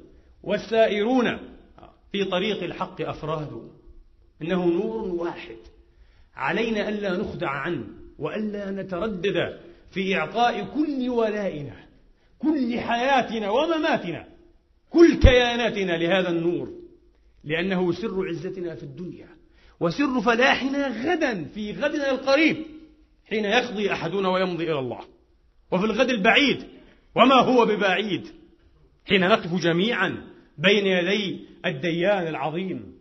والسائرون 0.43 1.39
في 2.13 2.25
طريق 2.25 2.63
الحق 2.63 3.01
أفراد. 3.01 3.71
إنه 4.43 4.67
نور 4.67 5.09
واحد. 5.09 5.57
علينا 6.35 6.89
ألا 6.89 7.17
نخدع 7.17 7.51
عنه 7.51 7.85
وألا 8.19 8.71
نتردد 8.71 9.59
في 9.91 10.17
إعطاء 10.17 10.65
كل 10.65 11.09
ولائنا 11.09 11.77
كل 12.39 12.81
حياتنا 12.81 13.51
ومماتنا 13.51 14.29
كل 14.91 15.21
كياناتنا 15.21 15.93
لهذا 15.93 16.29
النور 16.29 16.69
لأنه 17.45 17.93
سر 17.93 18.29
عزتنا 18.29 18.75
في 18.75 18.83
الدنيا. 18.83 19.40
وسر 19.81 20.21
فلاحنا 20.21 20.89
غدا 20.89 21.45
في 21.45 21.73
غدنا 21.73 22.11
القريب 22.11 22.67
حين 23.29 23.45
يقضي 23.45 23.93
أحدنا 23.93 24.29
ويمضي 24.29 24.65
إلى 24.65 24.79
الله. 24.79 25.01
وفي 25.71 25.85
الغد 25.85 26.11
البعيد 26.11 26.65
وما 27.17 27.35
هو 27.35 27.67
ببعيد 27.67 28.27
حين 29.09 29.29
نقف 29.29 29.55
جميعا 29.55 30.27
بين 30.59 30.87
يدي 30.87 31.41
الديان 31.67 32.27
العظيم. 32.27 32.95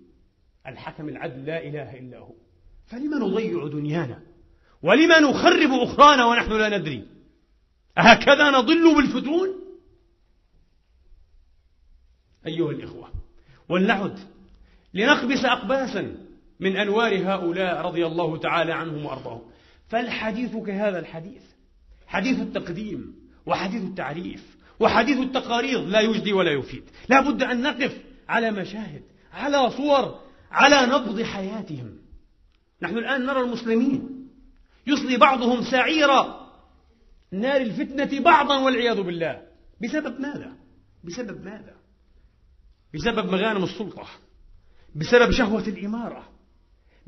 الحكم 0.68 1.10
العدل 1.10 1.46
لا 1.46 1.68
إله 1.68 2.00
إلا 2.00 2.18
هو. 2.18 2.34
فلما 2.88 3.18
نضيع 3.18 3.68
دنيانا؟ 3.68 4.20
ولما 4.82 5.20
نخرب 5.20 5.72
أخرانا 5.72 6.26
ونحن 6.26 6.52
لا 6.52 6.78
ندري؟ 6.78 7.08
أهكذا 7.98 8.50
نضل 8.50 8.96
بالفتون؟ 8.96 9.50
أيها 12.48 12.72
الإخوة 12.72 13.12
ولنعد 13.70 14.20
لنقبس 14.94 15.46
أقباسا 15.46 16.29
من 16.60 16.78
أنوار 16.78 17.34
هؤلاء 17.34 17.82
رضي 17.82 18.06
الله 18.06 18.38
تعالى 18.38 18.74
عنهم 18.74 19.06
وأرضاهم 19.06 19.42
فالحديث 19.88 20.56
كهذا 20.58 21.00
الحديث 21.00 21.42
حديث 22.08 22.40
التقديم 22.40 23.16
وحديث 23.46 23.84
التعريف 23.84 24.58
وحديث 24.80 25.18
التقارير 25.18 25.80
لا 25.80 26.00
يجدي 26.00 26.34
ولا 26.34 26.52
يفيد 26.52 26.84
لا 27.10 27.22
بد 27.22 27.44
أن 27.44 27.62
نقف 27.62 28.02
على 28.30 28.52
مشاهد 28.52 29.04
على 29.34 29.72
صور 29.72 30.20
على 30.52 30.94
نبض 30.94 31.22
حياتهم 31.22 31.98
نحن 32.82 32.98
الآن 32.98 33.26
نرى 33.26 33.42
المسلمين 33.42 34.28
يصلي 34.88 35.18
بعضهم 35.18 35.62
سعير 35.62 36.08
نار 37.32 37.62
الفتنة 37.62 38.20
بعضا 38.20 38.60
والعياذ 38.60 39.02
بالله 39.02 39.42
بسبب 39.82 40.20
ماذا؟ 40.20 40.54
بسبب 41.04 41.46
ماذا؟ 41.46 41.76
بسبب 42.94 43.32
مغانم 43.32 43.64
السلطة 43.64 44.08
بسبب 44.96 45.32
شهوة 45.32 45.68
الإمارة 45.68 46.39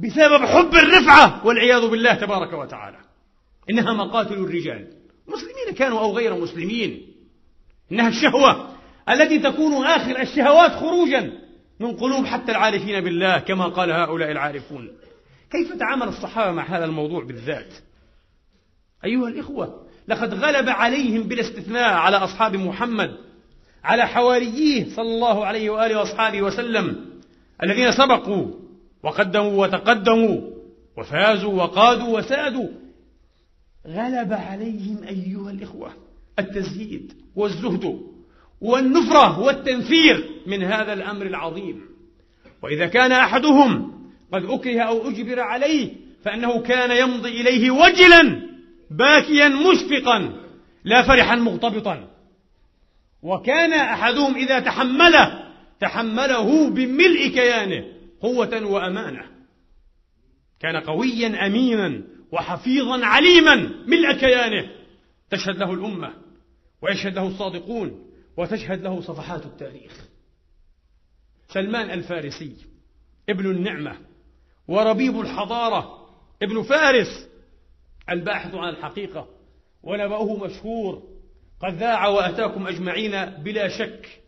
بسبب 0.03 0.45
حب 0.45 0.75
الرفعة 0.75 1.45
والعياذ 1.45 1.87
بالله 1.87 2.13
تبارك 2.13 2.53
وتعالى. 2.53 2.97
إنها 3.69 3.93
مقاتل 3.93 4.33
الرجال. 4.33 4.87
مسلمين 5.27 5.77
كانوا 5.77 5.99
أو 5.99 6.11
غير 6.17 6.35
مسلمين. 6.35 7.01
إنها 7.91 8.07
الشهوة 8.07 8.69
التي 9.09 9.39
تكون 9.39 9.85
آخر 9.85 10.21
الشهوات 10.21 10.71
خروجا 10.71 11.31
من 11.79 11.97
قلوب 11.97 12.25
حتى 12.25 12.51
العارفين 12.51 13.01
بالله 13.01 13.39
كما 13.39 13.67
قال 13.67 13.91
هؤلاء 13.91 14.31
العارفون. 14.31 14.91
كيف 15.51 15.73
تعامل 15.73 16.07
الصحابة 16.07 16.51
مع 16.51 16.63
هذا 16.63 16.85
الموضوع 16.85 17.23
بالذات؟ 17.23 17.73
أيها 19.05 19.27
الإخوة 19.27 19.87
لقد 20.07 20.33
غلب 20.33 20.69
عليهم 20.69 21.23
بلا 21.23 21.41
استثناء 21.41 21.93
على 21.93 22.17
أصحاب 22.17 22.55
محمد 22.55 23.17
على 23.83 24.07
حواريه 24.07 24.95
صلى 24.95 25.15
الله 25.15 25.45
عليه 25.45 25.69
وآله 25.69 25.99
وأصحابه 25.99 26.41
وسلم 26.41 27.05
الذين 27.63 27.91
سبقوا 27.91 28.60
وقدموا 29.03 29.65
وتقدموا 29.65 30.41
وفازوا 30.97 31.53
وقادوا 31.53 32.17
وسادوا. 32.17 32.69
غلب 33.87 34.33
عليهم 34.33 35.03
أيها 35.03 35.51
الإخوة 35.51 35.93
التزهيد 36.39 37.13
والزهد 37.35 38.01
والنفرة 38.61 39.39
والتنفير 39.39 40.29
من 40.47 40.63
هذا 40.63 40.93
الأمر 40.93 41.25
العظيم. 41.25 41.81
وإذا 42.63 42.87
كان 42.87 43.11
أحدهم 43.11 43.91
قد 44.33 44.45
أكره 44.45 44.81
أو 44.81 45.09
أجبر 45.09 45.39
عليه 45.39 45.91
فأنه 46.23 46.61
كان 46.61 47.09
يمضي 47.09 47.41
إليه 47.41 47.71
وجلا 47.71 48.41
باكيا 48.91 49.47
مشفقا 49.47 50.33
لا 50.83 51.01
فرحا 51.01 51.35
مغتبطا. 51.35 52.07
وكان 53.23 53.73
أحدهم 53.73 54.35
إذا 54.35 54.59
تحمله 54.59 55.43
تحمله 55.79 56.69
بملء 56.69 57.27
كيانه. 57.27 58.00
قوة 58.21 58.65
وأمانة. 58.65 59.25
كان 60.59 60.77
قويا 60.77 61.45
أمينا 61.45 62.03
وحفيظا 62.31 63.05
عليما 63.05 63.55
ملء 63.87 64.13
كيانه 64.13 64.69
تشهد 65.29 65.57
له 65.57 65.73
الأمة 65.73 66.13
ويشهد 66.81 67.15
له 67.15 67.27
الصادقون 67.27 68.11
وتشهد 68.37 68.81
له 68.81 69.01
صفحات 69.01 69.45
التاريخ. 69.45 70.07
سلمان 71.47 71.91
الفارسي 71.91 72.55
ابن 73.29 73.51
النعمة 73.51 73.97
وربيب 74.67 75.19
الحضارة 75.19 76.07
ابن 76.41 76.63
فارس 76.63 77.27
الباحث 78.09 78.55
عن 78.55 78.69
الحقيقة 78.69 79.27
ونبأه 79.83 80.37
مشهور 80.37 81.03
قد 81.61 81.73
ذاع 81.73 82.07
وأتاكم 82.07 82.67
أجمعين 82.67 83.25
بلا 83.25 83.67
شك 83.67 84.21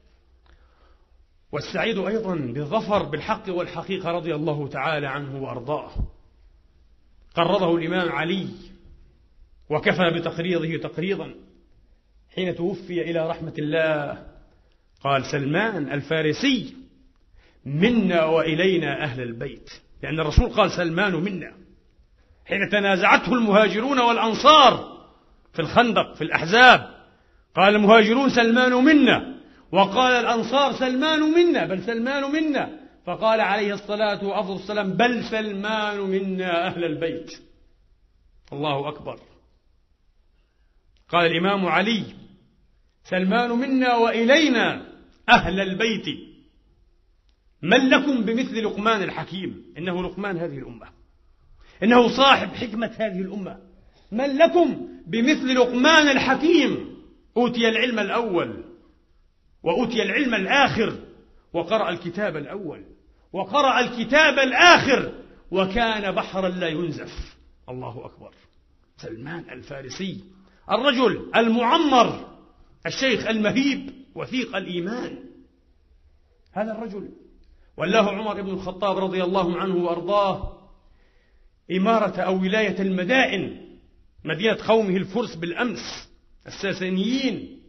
والسعيد 1.54 1.98
أيضا 1.98 2.36
بالظفر 2.36 3.04
بالحق 3.04 3.44
والحقيقة 3.50 4.12
رضي 4.12 4.36
الله 4.36 4.68
تعالى 4.68 5.08
عنه 5.08 5.44
وأرضاه. 5.44 5.92
قرضه 7.36 7.76
الإمام 7.76 8.12
علي 8.12 8.48
وكفى 9.70 10.12
بتقريضه 10.16 10.78
تقريضا. 10.90 11.34
حين 12.36 12.56
توفي 12.56 13.02
إلى 13.02 13.30
رحمة 13.30 13.54
الله 13.60 14.26
قال 15.04 15.26
سلمان 15.26 15.92
الفارسي 15.92 16.76
منا 17.66 18.26
وإلينا 18.26 19.04
أهل 19.04 19.22
البيت. 19.22 19.70
لأن 20.04 20.20
الرسول 20.20 20.50
قال 20.50 20.72
سلمان 20.72 21.14
منا. 21.14 21.52
حين 22.46 22.70
تنازعته 22.72 23.34
المهاجرون 23.34 24.00
والأنصار 24.00 24.98
في 25.54 25.60
الخندق 25.60 26.16
في 26.16 26.24
الأحزاب 26.24 26.90
قال 27.56 27.76
المهاجرون 27.76 28.30
سلمان 28.30 28.72
منا. 28.72 29.43
وقال 29.74 30.14
الأنصار 30.14 30.74
سلمان 30.74 31.20
منا 31.20 31.66
بل 31.66 31.84
سلمان 31.84 32.32
منا. 32.32 32.80
فقال 33.06 33.42
عليه 33.42 33.74
الصلاة 33.74 34.26
وأفضل 34.26 34.56
السلام 34.56 34.94
بل 34.94 35.24
سلمان 35.24 36.00
منا 36.00 36.68
أهل 36.68 36.84
البيت. 36.84 37.32
الله 38.54 38.90
أكبر. 38.90 39.20
قال 41.10 41.26
الإمام 41.26 41.66
علي 41.66 42.04
سلمان 43.04 43.50
منا 43.50 43.96
وإلينا 43.96 44.86
أهل 45.30 45.60
البيت. 45.60 46.06
من 47.62 47.90
لكم 47.90 48.22
بمثل 48.22 48.64
لقمان 48.64 49.04
الحكيم؟ 49.04 49.74
إنه 49.78 50.04
لقمان 50.04 50.38
هذه 50.38 50.58
الأمة. 50.58 50.88
إنه 51.84 52.18
صاحب 52.18 52.48
حكمة 52.48 52.92
هذه 53.00 53.22
الأمة. 53.22 53.58
من 54.12 54.38
لكم 54.38 54.88
بمثل 55.08 55.56
لقمان 55.56 56.08
الحكيم؟ 56.08 56.98
أوتي 57.38 57.70
العلم 57.70 58.00
الأول. 58.00 58.73
وأوتي 59.64 60.04
العلم 60.04 60.36
الآخر 60.36 61.00
وقرأ 61.54 61.90
الكتاب 61.90 62.38
الأول 62.38 62.86
وقرأ 63.34 63.80
الكتاب 63.80 64.40
الآخر 64.40 65.14
وكان 65.52 66.12
بحرا 66.12 66.50
لا 66.50 66.68
ينزف. 66.68 67.38
الله 67.70 68.06
أكبر. 68.06 68.32
سلمان 68.98 69.50
الفارسي 69.50 70.24
الرجل 70.72 71.32
المعمر 71.36 72.30
الشيخ 72.86 73.28
المهيب 73.28 73.92
وثيق 74.16 74.56
الإيمان. 74.56 75.20
هذا 76.52 76.72
الرجل 76.72 77.10
ولاه 77.78 78.10
عمر 78.10 78.42
بن 78.42 78.50
الخطاب 78.50 78.98
رضي 78.98 79.24
الله 79.24 79.58
عنه 79.58 79.76
وأرضاه 79.76 80.60
إمارة 81.72 82.22
أو 82.22 82.42
ولاية 82.42 82.82
المدائن 82.82 83.62
مدينة 84.26 84.58
قومه 84.68 84.98
الفرس 84.98 85.36
بالأمس 85.36 86.10
الساسانيين. 86.48 87.63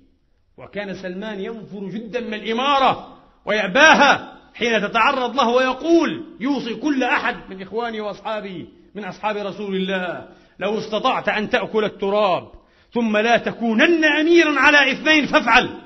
وكان 0.58 0.94
سلمان 0.94 1.40
ينفر 1.40 1.88
جدا 1.88 2.20
من 2.20 2.34
الإمارة 2.34 3.18
ويأباها 3.44 4.38
حين 4.54 4.80
تتعرض 4.80 5.36
له 5.36 5.48
ويقول 5.48 6.24
يوصي 6.40 6.74
كل 6.74 7.04
أحد 7.04 7.36
من 7.50 7.62
إخواني 7.62 8.00
وأصحابي 8.00 8.68
من 8.94 9.04
أصحاب 9.04 9.36
رسول 9.36 9.76
الله 9.76 10.28
لو 10.58 10.78
استطعت 10.78 11.28
أن 11.28 11.50
تأكل 11.50 11.84
التراب 11.84 12.52
ثم 12.92 13.16
لا 13.16 13.36
تكونن 13.36 14.04
أميرا 14.04 14.60
على 14.60 14.92
إثنين 14.92 15.26
فافعل. 15.26 15.80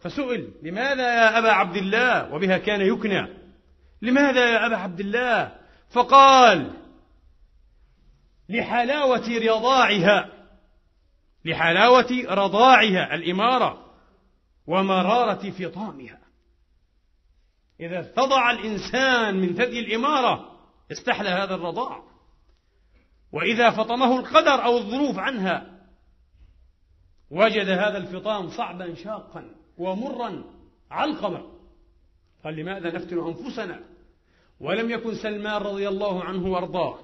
فسئل 0.00 0.48
لماذا 0.62 1.14
يا 1.14 1.38
أبا 1.38 1.52
عبد 1.52 1.76
الله؟ 1.76 2.34
وبها 2.34 2.58
كان 2.58 2.80
يكنى 2.80 3.28
لماذا 4.02 4.50
يا 4.50 4.66
أبا 4.66 4.76
عبد 4.76 5.00
الله؟ 5.00 5.52
فقال 5.90 6.70
لحلاوة 8.48 9.38
رضاعها. 9.38 10.35
لحلاوة 11.46 12.24
رضاعها 12.28 13.14
الإمارة 13.14 13.86
ومرارة 14.66 15.50
فطامها. 15.50 16.18
إذا 17.80 18.00
اتضع 18.00 18.50
الإنسان 18.50 19.36
من 19.40 19.54
ثدي 19.54 19.80
الإمارة 19.80 20.58
استحلى 20.92 21.28
هذا 21.28 21.54
الرضاع. 21.54 22.02
وإذا 23.32 23.70
فطمه 23.70 24.20
القدر 24.20 24.64
أو 24.64 24.78
الظروف 24.78 25.18
عنها 25.18 25.76
وجد 27.30 27.68
هذا 27.68 27.98
الفطام 27.98 28.48
صعبا 28.48 28.94
شاقا 28.94 29.54
ومرا 29.78 30.44
علقما 30.90 31.42
قال 32.44 32.56
لماذا 32.56 32.90
نفتن 32.90 33.18
أنفسنا؟ 33.18 33.80
ولم 34.60 34.90
يكن 34.90 35.14
سلمان 35.14 35.62
رضي 35.62 35.88
الله 35.88 36.24
عنه 36.24 36.46
وأرضاه 36.46 36.98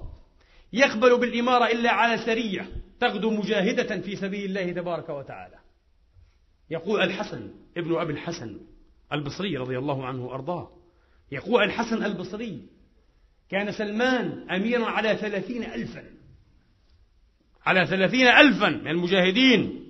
يقبل 0.72 1.20
بالإمارة 1.20 1.66
إلا 1.66 1.90
على 1.90 2.18
سرية. 2.26 2.81
تغدو 3.02 3.30
مجاهدة 3.30 4.00
في 4.00 4.16
سبيل 4.16 4.44
الله 4.44 4.72
تبارك 4.72 5.08
وتعالى. 5.08 5.58
يقول 6.70 7.00
الحسن 7.00 7.50
ابن 7.76 7.94
أبي 7.94 8.12
الحسن 8.12 8.60
البصري 9.12 9.56
رضي 9.56 9.78
الله 9.78 10.06
عنه 10.06 10.26
وأرضاه 10.26 10.70
يقول 11.32 11.62
الحسن 11.62 12.04
البصري 12.04 12.66
كان 13.50 13.72
سلمان 13.72 14.50
أميرا 14.50 14.86
على 14.86 15.16
ثلاثين 15.16 15.64
ألفا. 15.64 16.04
على 17.66 17.86
ثلاثين 17.86 18.26
ألفا 18.26 18.68
من 18.68 18.88
المجاهدين. 18.88 19.86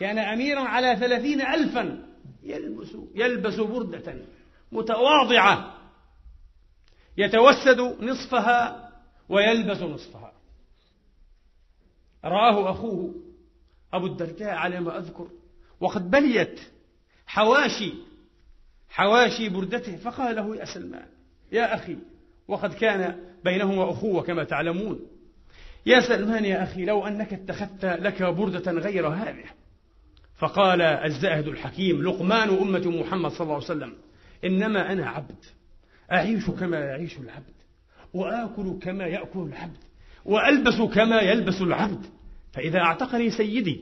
كان 0.00 0.18
أميرا 0.18 0.60
على 0.60 0.96
ثلاثين 0.96 1.40
ألفا. 1.40 2.06
يلبس, 2.42 2.96
يلبس 3.14 3.60
بردة 3.60 4.14
متواضعة. 4.72 5.74
يتوسد 7.16 7.80
نصفها 7.80 8.90
ويلبس 9.28 9.82
نصفها. 9.82 10.33
رآه 12.24 12.70
أخوه 12.70 13.14
أبو 13.92 14.06
الدرداء 14.06 14.54
على 14.54 14.80
ما 14.80 14.98
أذكر 14.98 15.28
وقد 15.80 16.10
بليت 16.10 16.60
حواشي 17.26 17.92
حواشي 18.88 19.48
بردته 19.48 19.96
فقال 19.96 20.36
له 20.36 20.56
يا 20.56 20.64
سلمان 20.64 21.06
يا 21.52 21.74
أخي 21.74 21.96
وقد 22.48 22.74
كان 22.74 23.16
بينهما 23.44 23.90
أخوة 23.90 24.22
كما 24.22 24.44
تعلمون. 24.44 25.00
يا 25.86 26.00
سلمان 26.00 26.44
يا 26.44 26.62
أخي 26.62 26.84
لو 26.84 27.06
أنك 27.06 27.32
اتخذت 27.32 27.84
لك 27.84 28.22
بردة 28.22 28.72
غير 28.72 29.08
هذه. 29.08 29.44
فقال 30.36 30.82
الزاهد 30.82 31.48
الحكيم 31.48 32.02
لقمان 32.02 32.48
أمة 32.48 32.90
محمد 33.00 33.30
صلى 33.30 33.40
الله 33.40 33.54
عليه 33.54 33.64
وسلم 33.64 33.94
إنما 34.44 34.92
أنا 34.92 35.08
عبد 35.08 35.44
أعيش 36.12 36.50
كما 36.50 36.78
يعيش 36.78 37.18
العبد 37.18 37.54
وآكل 38.14 38.78
كما 38.82 39.06
يأكل 39.06 39.38
العبد. 39.40 39.84
وألبس 40.24 40.94
كما 40.94 41.20
يلبس 41.20 41.62
العبد. 41.62 42.06
فإذا 42.52 42.78
أعتقني 42.78 43.30
سيدي 43.30 43.80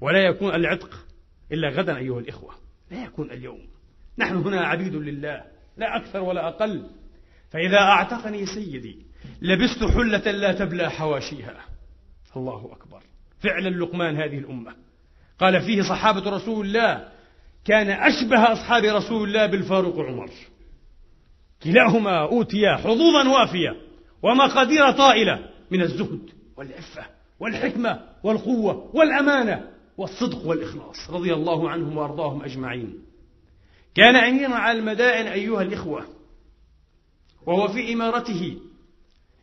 ولا 0.00 0.18
يكون 0.18 0.54
العتق 0.54 1.06
إلا 1.52 1.68
غدا 1.68 1.96
أيها 1.96 2.20
الإخوة. 2.20 2.54
لا 2.90 3.04
يكون 3.04 3.30
اليوم. 3.30 3.60
نحن 4.18 4.36
هنا 4.36 4.60
عبيد 4.60 4.94
لله 4.94 5.42
لا 5.76 5.96
أكثر 5.96 6.20
ولا 6.20 6.48
أقل. 6.48 6.86
فإذا 7.50 7.78
أعتقني 7.78 8.46
سيدي 8.46 8.98
لبست 9.42 9.84
حلة 9.84 10.30
لا 10.30 10.52
تبلى 10.52 10.90
حواشيها. 10.90 11.56
الله 12.36 12.72
أكبر. 12.72 13.02
فعلا 13.40 13.68
لقمان 13.68 14.16
هذه 14.16 14.38
الأمة. 14.38 14.74
قال 15.38 15.60
فيه 15.60 15.82
صحابة 15.82 16.30
رسول 16.30 16.66
الله 16.66 17.08
كان 17.64 17.90
أشبه 17.90 18.52
أصحاب 18.52 18.84
رسول 18.84 19.28
الله 19.28 19.46
بالفاروق 19.46 19.98
عمر. 19.98 20.30
كلاهما 21.62 22.18
أوتيا 22.18 22.76
حظوظا 22.76 23.28
وافية 23.28 23.76
ومقادير 24.22 24.90
طائلة. 24.90 25.53
من 25.74 25.82
الزهد 25.82 26.30
والعفة 26.56 27.06
والحكمة 27.40 28.00
والقوة 28.22 28.90
والأمانة 28.94 29.70
والصدق 29.96 30.46
والإخلاص. 30.46 31.10
رضي 31.10 31.34
الله 31.34 31.70
عنهم 31.70 31.96
وأرضاهم 31.96 32.42
أجمعين. 32.42 32.98
كان 33.94 34.16
أميرا 34.16 34.54
على 34.54 34.78
المدائن 34.78 35.26
أيها 35.26 35.62
الإخوة 35.62 36.04
وهو 37.46 37.68
في 37.68 37.92
إمارته 37.92 38.58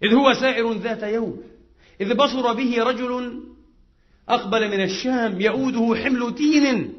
إذ 0.03 0.13
هو 0.13 0.33
سائر 0.33 0.73
ذات 0.73 1.03
يوم 1.03 1.43
إذ 2.01 2.13
بصر 2.13 2.53
به 2.53 2.83
رجل 2.83 3.43
أقبل 4.29 4.67
من 4.67 4.83
الشام 4.83 5.41
يؤوده 5.41 5.95
حمل 6.03 6.35
تين 6.35 6.93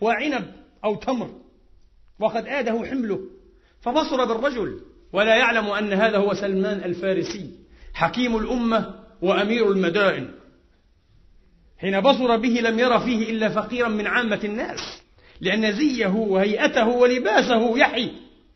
وعنب 0.00 0.52
أو 0.84 0.94
تمر 0.94 1.30
وقد 2.18 2.46
آده 2.46 2.84
حمله 2.84 3.20
فبصر 3.80 4.24
بالرجل 4.24 4.80
ولا 5.12 5.36
يعلم 5.36 5.66
أن 5.66 5.92
هذا 5.92 6.18
هو 6.18 6.34
سلمان 6.34 6.84
الفارسي. 6.84 7.63
حكيم 7.94 8.36
الأمة 8.36 8.94
وأمير 9.22 9.72
المدائن. 9.72 10.28
حين 11.78 12.00
بصر 12.00 12.36
به 12.36 12.48
لم 12.48 12.78
ير 12.78 12.98
فيه 12.98 13.30
إلا 13.30 13.48
فقيرا 13.48 13.88
من 13.88 14.06
عامة 14.06 14.40
الناس 14.44 15.02
لأن 15.40 15.72
زيه 15.72 16.06
وهيئته 16.06 16.88
ولباسه 16.88 17.78
يحي 17.78 18.10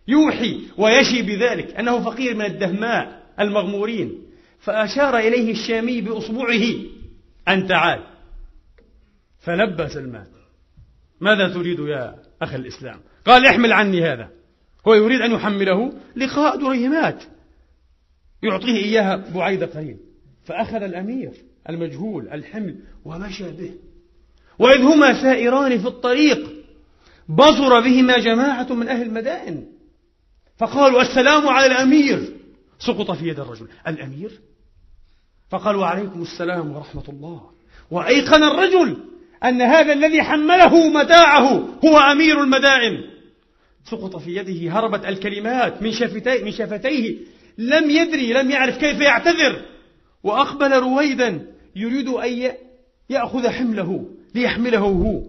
يوحي 0.09 0.61
ويشي 0.79 1.22
بذلك 1.22 1.77
أنه 1.77 2.05
فقير 2.05 2.35
من 2.35 2.44
الدهماء 2.44 3.22
المغمورين. 3.40 4.22
فأشار 4.61 5.18
إليه 5.18 5.53
الشامي 5.53 6.01
بأصبعه 6.01 6.64
أن 7.48 7.66
تعال 7.66 8.05
فلبى 9.40 9.88
سلمان 9.88 10.27
ماذا 11.20 11.48
تريد 11.48 11.79
يا 11.79 12.14
أخي 12.42 12.57
الإسلام؟ 12.57 13.01
قال 13.27 13.46
احمل 13.46 13.72
عني 13.72 14.03
هذا. 14.03 14.31
هو 14.88 14.94
يريد 14.94 15.20
أن 15.20 15.33
يحمله 15.33 15.92
لقاء 16.16 16.57
دريهمات 16.57 17.24
يعطيه 18.42 18.77
إياها 18.85 19.16
بعيد 19.35 19.64
قليل. 19.64 19.96
فأخذ 20.44 20.83
الأمير 20.83 21.33
المجهول 21.68 22.29
الحمل 22.29 22.77
ومشى 23.05 23.51
به. 23.51 23.70
وإذ 24.59 24.81
هما 24.81 25.22
سائران 25.22 25.79
في 25.79 25.87
الطريق 25.87 26.53
بصر 27.29 27.81
بهما 27.81 28.18
جماعة 28.18 28.72
من 28.72 28.88
أهل 28.88 29.03
المدائن. 29.03 29.64
فقالوا 30.59 31.03
السلام 31.03 31.48
على 31.48 31.66
الأمير. 31.66 32.37
سقط 32.79 33.11
في 33.11 33.29
يد 33.29 33.40
الرجل. 33.40 33.68
الأمير؟ 33.88 34.31
فقال 35.51 35.77
وعليكم 35.77 36.22
السلام 36.22 36.77
ورحمة 36.77 37.05
الله. 37.09 37.51
وأيقن 37.90 38.42
الرجل 38.42 38.96
أن 39.44 39.62
هذا 39.62 39.92
الذي 39.92 40.22
حمله 40.22 40.88
متاعه 40.88 41.68
هو 41.85 41.98
أمير 41.98 42.42
المدائن. 42.42 43.05
سقط 43.85 44.16
في 44.16 44.37
يده 44.37 44.72
هربت 44.72 45.05
الكلمات 45.05 45.83
من 45.83 45.92
شفتيه, 45.92 46.44
من 46.44 46.53
شفتيه. 46.53 47.16
لم 47.59 47.90
يدري 47.90 48.33
لم 48.33 48.51
يعرف 48.51 48.79
كيف 48.79 49.01
يعتذر. 49.01 49.64
وأقبل 50.23 50.73
رويدا 50.73 51.47
يريد 51.77 52.09
أن 52.09 52.53
يأخذ 53.11 53.49
حمله 53.49 54.05
ليحمله 54.35 54.79
هو. 54.79 55.23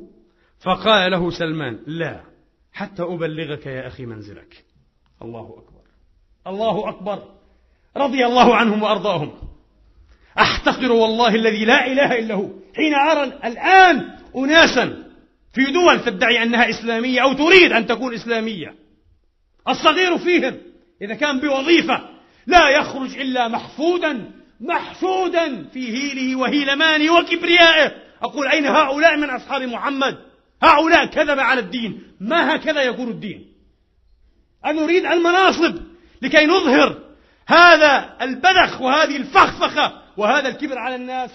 فقال 0.60 1.12
له 1.12 1.32
سلمان 1.32 1.80
لا 1.88 2.22
حتى 2.74 3.04
أبلغك 3.04 3.66
يا 3.66 3.88
أخي 3.88 4.06
منزلك. 4.06 4.66
الله 5.22 5.56
أكبر. 5.58 5.82
الله 6.48 6.90
أكبر. 6.90 7.24
رضي 7.98 8.26
الله 8.26 8.56
عنهم 8.56 8.84
وأرضاهم. 8.84 9.34
أحتقر 10.40 10.92
والله 10.92 11.36
الذي 11.36 11.66
لا 11.66 11.88
إله 11.88 12.20
إلا 12.20 12.36
هو. 12.36 12.50
حين 12.76 12.94
أرى 12.94 13.24
الآن 13.24 14.10
أناسا 14.36 15.10
في 15.54 15.72
دول 15.72 16.06
تدعي 16.06 16.44
أنها 16.44 16.70
إسلامية 16.70 17.22
أو 17.24 17.34
تريد 17.34 17.72
أن 17.72 17.88
تكون 17.88 18.14
إسلامية. 18.14 18.76
الصغير 19.68 20.18
فيهم 20.18 20.58
إذا 21.02 21.16
كان 21.16 21.40
بوظيفة 21.40 22.19
لا 22.50 22.70
يخرج 22.70 23.18
إلا 23.18 23.48
محفودا 23.48 24.32
محشودا 24.60 25.64
في 25.74 25.94
هيله 25.94 26.36
وهيلمانه 26.36 27.14
وكبريائه. 27.14 27.92
أقول 28.22 28.48
أين 28.48 28.66
هؤلاء 28.66 29.18
من 29.18 29.30
أصحاب 29.30 29.62
محمد؟ 29.62 30.18
هؤلاء 30.64 31.06
كذب 31.06 31.40
على 31.40 31.60
الدين. 31.60 32.04
ما 32.20 32.56
هكذا 32.56 32.82
يكون 32.82 33.08
الدين؟ 33.08 33.54
أن 34.66 34.76
نريد 34.76 35.06
المناصب 35.06 35.76
لكي 36.22 36.46
نظهر 36.46 37.00
هذا 37.48 38.18
البذخ 38.22 38.82
وهذه 38.82 39.18
الفخفخة 39.18 40.02
وهذا 40.18 40.48
الكبر 40.50 40.78
على 40.78 40.96
الناس. 40.96 41.32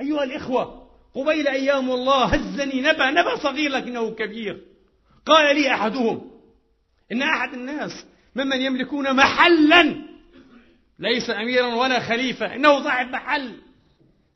أيها 0.00 0.24
الإخوة 0.24 0.88
قبيل 1.14 1.48
أيام 1.48 1.90
الله 1.90 2.24
هزني 2.24 2.80
نبأ 2.80 3.10
نبأ 3.10 3.36
صغير 3.36 3.70
لكنه 3.70 4.10
كبير. 4.10 4.60
قال 5.26 5.56
لي 5.56 5.74
أحدهم 5.74 6.30
إن 7.12 7.22
أحد 7.22 7.54
الناس 7.54 8.06
ممن 8.36 8.60
يملكون 8.60 9.16
محلا 9.16 10.13
ليس 10.98 11.30
أميرا 11.30 11.74
ولا 11.74 12.00
خليفة. 12.00 12.54
إنه 12.54 12.84
صاحب 12.84 13.06
محل. 13.06 13.60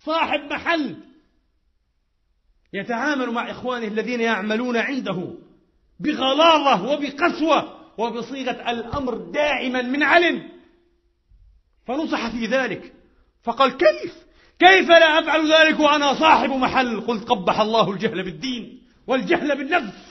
صاحب 0.04 0.40
محل. 0.40 0.96
يتعامل 2.72 3.30
مع 3.30 3.50
إخوانه 3.50 3.86
الذين 3.86 4.20
يعملون 4.20 4.76
عنده 4.76 5.34
بغلاظة 6.00 6.92
وبقسوة 6.92 7.78
وبصيغة 7.98 8.70
الأمر 8.70 9.14
دائما 9.14 9.82
من 9.82 10.02
علم. 10.02 10.48
فنصح 11.86 12.30
في 12.30 12.46
ذلك. 12.46 12.92
فقال 13.42 13.70
كيف؟ 13.70 14.14
كيف 14.58 14.88
لا 14.88 15.18
أفعل 15.18 15.52
ذلك 15.52 15.80
وأنا 15.80 16.14
صاحب 16.14 16.50
محل؟ 16.50 17.00
قلت 17.00 17.28
قبح 17.28 17.60
الله 17.60 17.90
الجهل 17.90 18.22
بالدين 18.22 18.82
والجهل 19.06 19.56
بالنفس. 19.58 20.07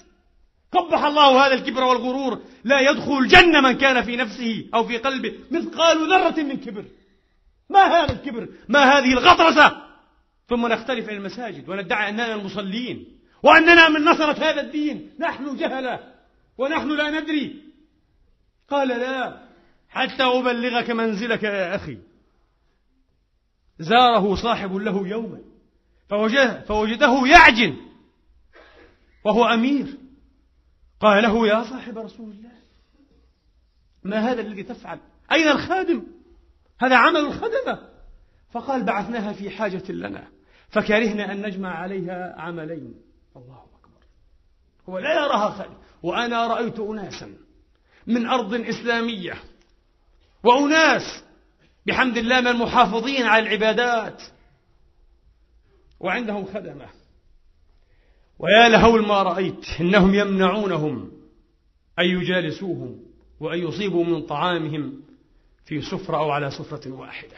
قبح 0.71 1.03
الله 1.03 1.45
هذا 1.45 1.53
الكبر 1.53 1.83
والغرور. 1.83 2.41
لا 2.63 2.79
يدخل 2.79 3.17
الجنة 3.17 3.61
من 3.61 3.77
كان 3.77 4.03
في 4.03 4.15
نفسه 4.15 4.69
أو 4.73 4.83
في 4.83 4.97
قلبه. 4.97 5.33
مثقال 5.51 5.97
ذرة 6.09 6.43
من 6.43 6.57
كبر. 6.57 6.85
ما 7.69 7.79
هذا 7.79 8.13
الكبر؟ 8.13 8.49
ما 8.69 8.79
هذه 8.79 9.13
الغطرسة؟ 9.13 9.81
ثم 10.49 10.67
نختلف 10.67 11.09
إلى 11.09 11.17
المساجد 11.17 11.69
وندعي 11.69 12.09
أننا 12.09 12.35
المصلين 12.35 13.19
وأننا 13.43 13.89
من 13.89 14.05
نصرة 14.05 14.49
هذا 14.49 14.61
الدين. 14.61 15.09
نحن 15.19 15.55
جهلة 15.55 15.99
ونحن 16.57 16.89
لا 16.89 17.19
ندري. 17.19 17.63
قال 18.69 18.87
لا 18.87 19.47
حتى 19.89 20.23
أبلغك 20.23 20.89
منزلك 20.89 21.43
يا 21.43 21.75
أخي. 21.75 21.97
زاره 23.79 24.35
صاحب 24.35 24.75
له 24.75 25.07
يوما 25.07 25.39
فوجده, 26.09 26.61
فوجده 26.61 27.27
يعجن 27.27 27.75
وهو 29.25 29.45
أمير. 29.45 30.06
قال 30.99 31.23
له 31.23 31.47
يا 31.47 31.63
صاحب 31.63 31.97
رسول 31.97 32.31
الله 32.31 32.51
ما 34.03 34.31
هذا 34.31 34.41
الذي 34.41 34.63
تفعل؟ 34.63 34.99
أين 35.31 35.47
الخادم؟ 35.47 36.03
هذا 36.79 36.95
عمل 36.95 37.19
الخدمة. 37.19 37.89
فقال 38.51 38.83
بعثناها 38.83 39.33
في 39.33 39.49
حاجة 39.49 39.91
لنا 39.91 40.27
فكرهنا 40.69 41.31
أن 41.31 41.45
نجمع 41.45 41.69
عليها 41.69 42.35
عملين. 42.37 43.01
الله 43.35 43.65
أكبر. 43.75 43.99
هو 44.89 44.99
لا 44.99 45.13
يراها 45.13 45.49
خادم. 45.49 45.77
وأنا 46.03 46.47
رأيت 46.47 46.79
أناسا 46.79 47.37
من 48.07 48.25
أرض 48.25 48.53
إسلامية 48.53 49.33
وأناس 50.43 51.23
بحمد 51.85 52.17
الله 52.17 52.41
من 52.41 52.47
المحافظين 52.47 53.25
على 53.25 53.47
العبادات 53.47 54.23
وعندهم 55.99 56.45
خدمة. 56.45 56.89
ويا 58.39 58.69
لهول 58.69 59.07
ما 59.07 59.23
رأيت 59.23 59.65
إنهم 59.79 60.13
يمنعونهم 60.13 61.11
أن 61.99 62.05
يجالسوهم 62.05 62.99
وأن 63.39 63.59
يصيبوا 63.59 64.05
من 64.05 64.21
طعامهم 64.21 65.01
في 65.65 65.81
سفرة 65.81 66.17
أو 66.17 66.31
على 66.31 66.51
سفرة 66.51 66.91
واحدة. 66.91 67.37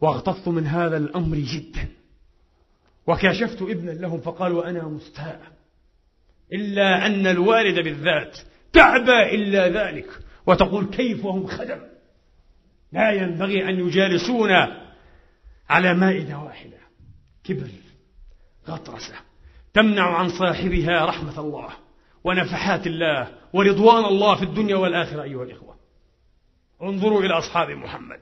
واغتظت 0.00 0.48
من 0.48 0.66
هذا 0.66 0.96
الأمر 0.96 1.36
جدا. 1.36 1.88
وكاشفت 3.06 3.62
ابنا 3.62 3.90
لهم 3.90 4.20
فقالوا 4.20 4.70
أنا 4.70 4.88
مستاء. 4.88 5.52
إلا 6.52 7.06
أن 7.06 7.26
الوالد 7.26 7.84
بالذات 7.84 8.38
تعبى 8.72 9.34
إلا 9.34 9.68
ذلك. 9.68 10.08
وتقول 10.46 10.86
كيف 10.86 11.24
وهم 11.24 11.46
خدم؟ 11.46 11.80
لا 12.92 13.10
ينبغي 13.10 13.68
أن 13.68 13.88
يجالسونا 13.88 14.92
على 15.68 15.94
مائدة 15.94 16.38
واحدة. 16.38 16.78
كبر 17.44 17.68
غطرسة. 18.68 19.31
تمنع 19.74 20.16
عن 20.16 20.28
صاحبها 20.28 21.04
رحمة 21.04 21.40
الله 21.40 21.68
ونفحات 22.24 22.86
الله 22.86 23.28
ورضوان 23.52 24.04
الله 24.04 24.34
في 24.34 24.42
الدنيا 24.42 24.76
والآخرة 24.76 25.22
أيها 25.22 25.44
الإخوة. 25.44 25.76
انظروا 26.82 27.22
إلى 27.22 27.38
أصحاب 27.38 27.70
محمد. 27.70 28.20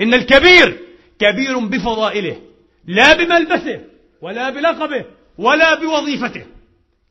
إن 0.00 0.14
الكبير 0.14 0.78
كبير 1.18 1.58
بفضائله 1.58 2.40
لا 2.84 3.12
بملبسه 3.16 3.84
ولا 4.22 4.50
بلقبه 4.50 5.04
ولا 5.38 5.74
بوظيفته. 5.74 6.46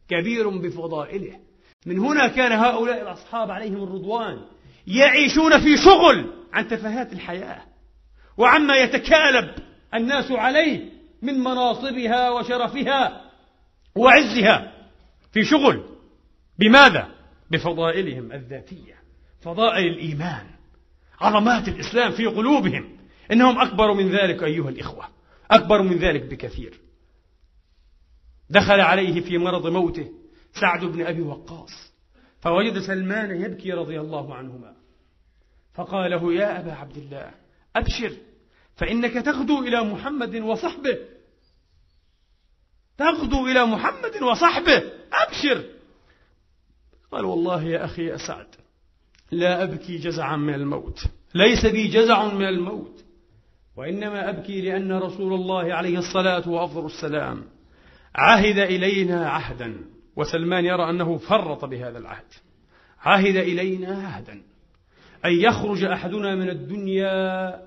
كبير 0.09 0.49
بفضائله. 0.49 1.39
من 1.85 1.99
هنا 1.99 2.27
كان 2.27 2.51
هؤلاء 2.51 3.01
الأصحاب 3.01 3.51
عليهم 3.51 3.83
الرضوان 3.83 4.41
يعيشون 4.87 5.59
في 5.59 5.77
شغل 5.77 6.33
عن 6.53 6.67
تفاهات 6.67 7.13
الحياة 7.13 7.61
وعما 8.37 8.75
يتكالب 8.75 9.49
الناس 9.93 10.31
عليه 10.31 10.91
من 11.21 11.39
مناصبها 11.39 12.29
وشرفها 12.29 13.26
وعزها 13.97 14.87
في 15.31 15.43
شغل. 15.43 15.83
بماذا؟ 16.59 17.15
بفضائلهم 17.51 18.31
الذاتية 18.31 18.95
فضائل 19.41 19.87
الإيمان 19.87 20.45
عظمات 21.19 21.67
الإسلام 21.67 22.11
في 22.11 22.25
قلوبهم. 22.25 22.97
إنهم 23.31 23.61
أكبر 23.61 23.93
من 23.93 24.09
ذلك 24.09 24.43
أيها 24.43 24.69
الإخوة 24.69 25.05
أكبر 25.51 25.81
من 25.81 25.97
ذلك 25.97 26.23
بكثير. 26.23 26.79
دخل 28.49 28.81
عليه 28.81 29.21
في 29.21 29.37
مرض 29.37 29.67
موته 29.67 30.11
سعد 30.53 30.85
بن 30.85 31.05
أبي 31.05 31.21
وقاص 31.21 31.93
فوجد 32.39 32.79
سلمان 32.79 33.41
يبكي 33.41 33.71
رضي 33.71 33.99
الله 33.99 34.35
عنهما. 34.35 34.75
فقال 35.73 36.11
له 36.11 36.33
يا 36.33 36.59
أبا 36.59 36.73
عبد 36.73 36.97
الله 36.97 37.31
أبشر 37.75 38.11
فإنك 38.75 39.13
تغدو 39.13 39.63
إلى 39.63 39.83
محمد 39.83 40.35
وصحبه 40.35 40.97
تغدو 42.97 43.47
إلى 43.47 43.65
محمد 43.65 44.23
وصحبه. 44.23 44.83
أبشر. 45.13 45.63
قال 47.11 47.25
والله 47.25 47.63
يا 47.63 47.85
أخي 47.85 48.05
يا 48.05 48.17
سعد 48.17 48.47
لا 49.31 49.63
أبكي 49.63 49.97
جزعا 49.97 50.35
من 50.35 50.53
الموت. 50.53 51.03
ليس 51.35 51.65
بي 51.65 51.87
جزع 51.87 52.33
من 52.33 52.45
الموت 52.45 53.03
وإنما 53.75 54.29
أبكي 54.29 54.61
لأن 54.61 54.91
رسول 54.91 55.33
الله 55.33 55.73
عليه 55.73 55.97
الصلاة 55.97 56.49
وأفضل 56.49 56.85
السلام 56.85 57.43
عهد 58.15 58.57
إلينا 58.57 59.29
عهدا. 59.29 59.77
وسلمان 60.15 60.65
يرى 60.65 60.89
أنه 60.89 61.17
فرط 61.17 61.65
بهذا 61.65 61.97
العهد. 61.97 62.33
عهد 62.99 63.35
إلينا 63.35 64.07
عهدا. 64.07 64.41
أن 65.25 65.33
يخرج 65.33 65.83
أحدنا 65.83 66.35
من 66.35 66.49
الدنيا 66.49 67.61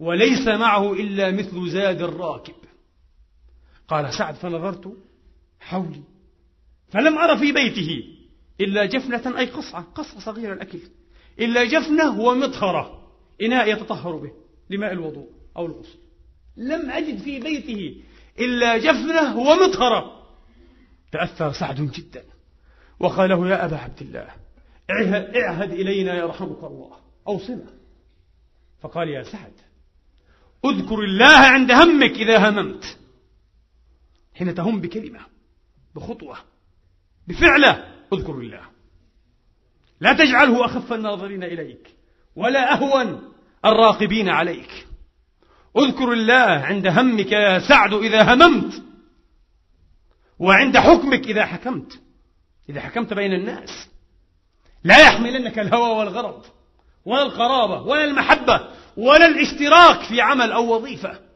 وليس 0.00 0.48
معه 0.48 0.92
إلا 0.92 1.30
مثل 1.30 1.70
زاد 1.70 2.02
الراكب. 2.02 2.54
قال 3.90 4.14
سعد 4.14 4.34
فنظرت 4.34 4.92
حولي 5.60 6.02
فلم 6.88 7.18
أرى 7.18 7.38
في 7.38 7.52
بيته 7.52 8.04
إلا 8.60 8.86
جفنة 8.86 9.38
أي 9.38 9.46
قصعة 9.46 9.82
قصعة 9.94 10.20
صغيرة 10.20 10.52
الأكل 10.52 10.78
إلا 11.38 11.64
جفنة 11.64 12.20
ومطهرة 12.20 13.10
إناء 13.42 13.72
يتطهر 13.72 14.16
به 14.16 14.32
لماء 14.70 14.92
الوضوء 14.92 15.28
أو 15.56 15.66
الغسل. 15.66 15.98
لم 16.56 16.90
أجد 16.90 17.18
في 17.18 17.40
بيته 17.40 18.02
إلا 18.38 18.78
جفنة 18.78 19.38
ومطهرة. 19.38 20.26
تأثر 21.12 21.52
سعد 21.52 21.80
جدا 21.80 22.24
وقال 23.00 23.30
له 23.30 23.48
يا 23.48 23.64
أبا 23.64 23.76
عبد 23.76 24.00
الله 24.00 24.28
اعهد 25.36 25.72
إلينا 25.72 26.14
يرحمك 26.14 26.64
الله 26.64 26.96
أوصنا 27.28 27.70
فقال 28.80 29.08
يا 29.08 29.22
سعد 29.22 29.52
اذكر 30.64 30.98
الله 30.98 31.36
عند 31.36 31.70
همك 31.70 32.12
إذا 32.12 32.48
هممت. 32.48 32.99
حين 34.40 34.54
تهم 34.54 34.80
بكلمة 34.80 35.20
بخطوة 35.94 36.36
بفعلة 37.28 37.84
اذكر 38.12 38.32
الله 38.32 38.62
لا 40.00 40.12
تجعله 40.12 40.64
أخف 40.64 40.92
الناظرين 40.92 41.44
إليك 41.44 41.94
ولا 42.36 42.72
أهون 42.74 43.32
الراقبين 43.64 44.28
عليك. 44.28 44.86
اذكر 45.76 46.12
الله 46.12 46.64
عند 46.64 46.86
همك 46.86 47.32
يا 47.32 47.58
سعد 47.58 47.92
إذا 47.94 48.34
هممت 48.34 48.82
وعند 50.38 50.78
حكمك 50.78 51.26
إذا 51.26 51.46
حكمت. 51.46 52.00
إذا 52.68 52.80
حكمت 52.80 53.14
بين 53.14 53.32
الناس 53.32 53.88
لا 54.84 54.98
يحملنك 54.98 55.58
الهوى 55.58 55.98
والغرض 55.98 56.44
ولا 57.04 57.22
القرابة 57.22 57.82
ولا 57.82 58.04
المحبة 58.04 58.68
ولا 58.96 59.26
الاشتراك 59.26 60.00
في 60.08 60.20
عمل 60.20 60.52
أو 60.52 60.76
وظيفة. 60.76 61.29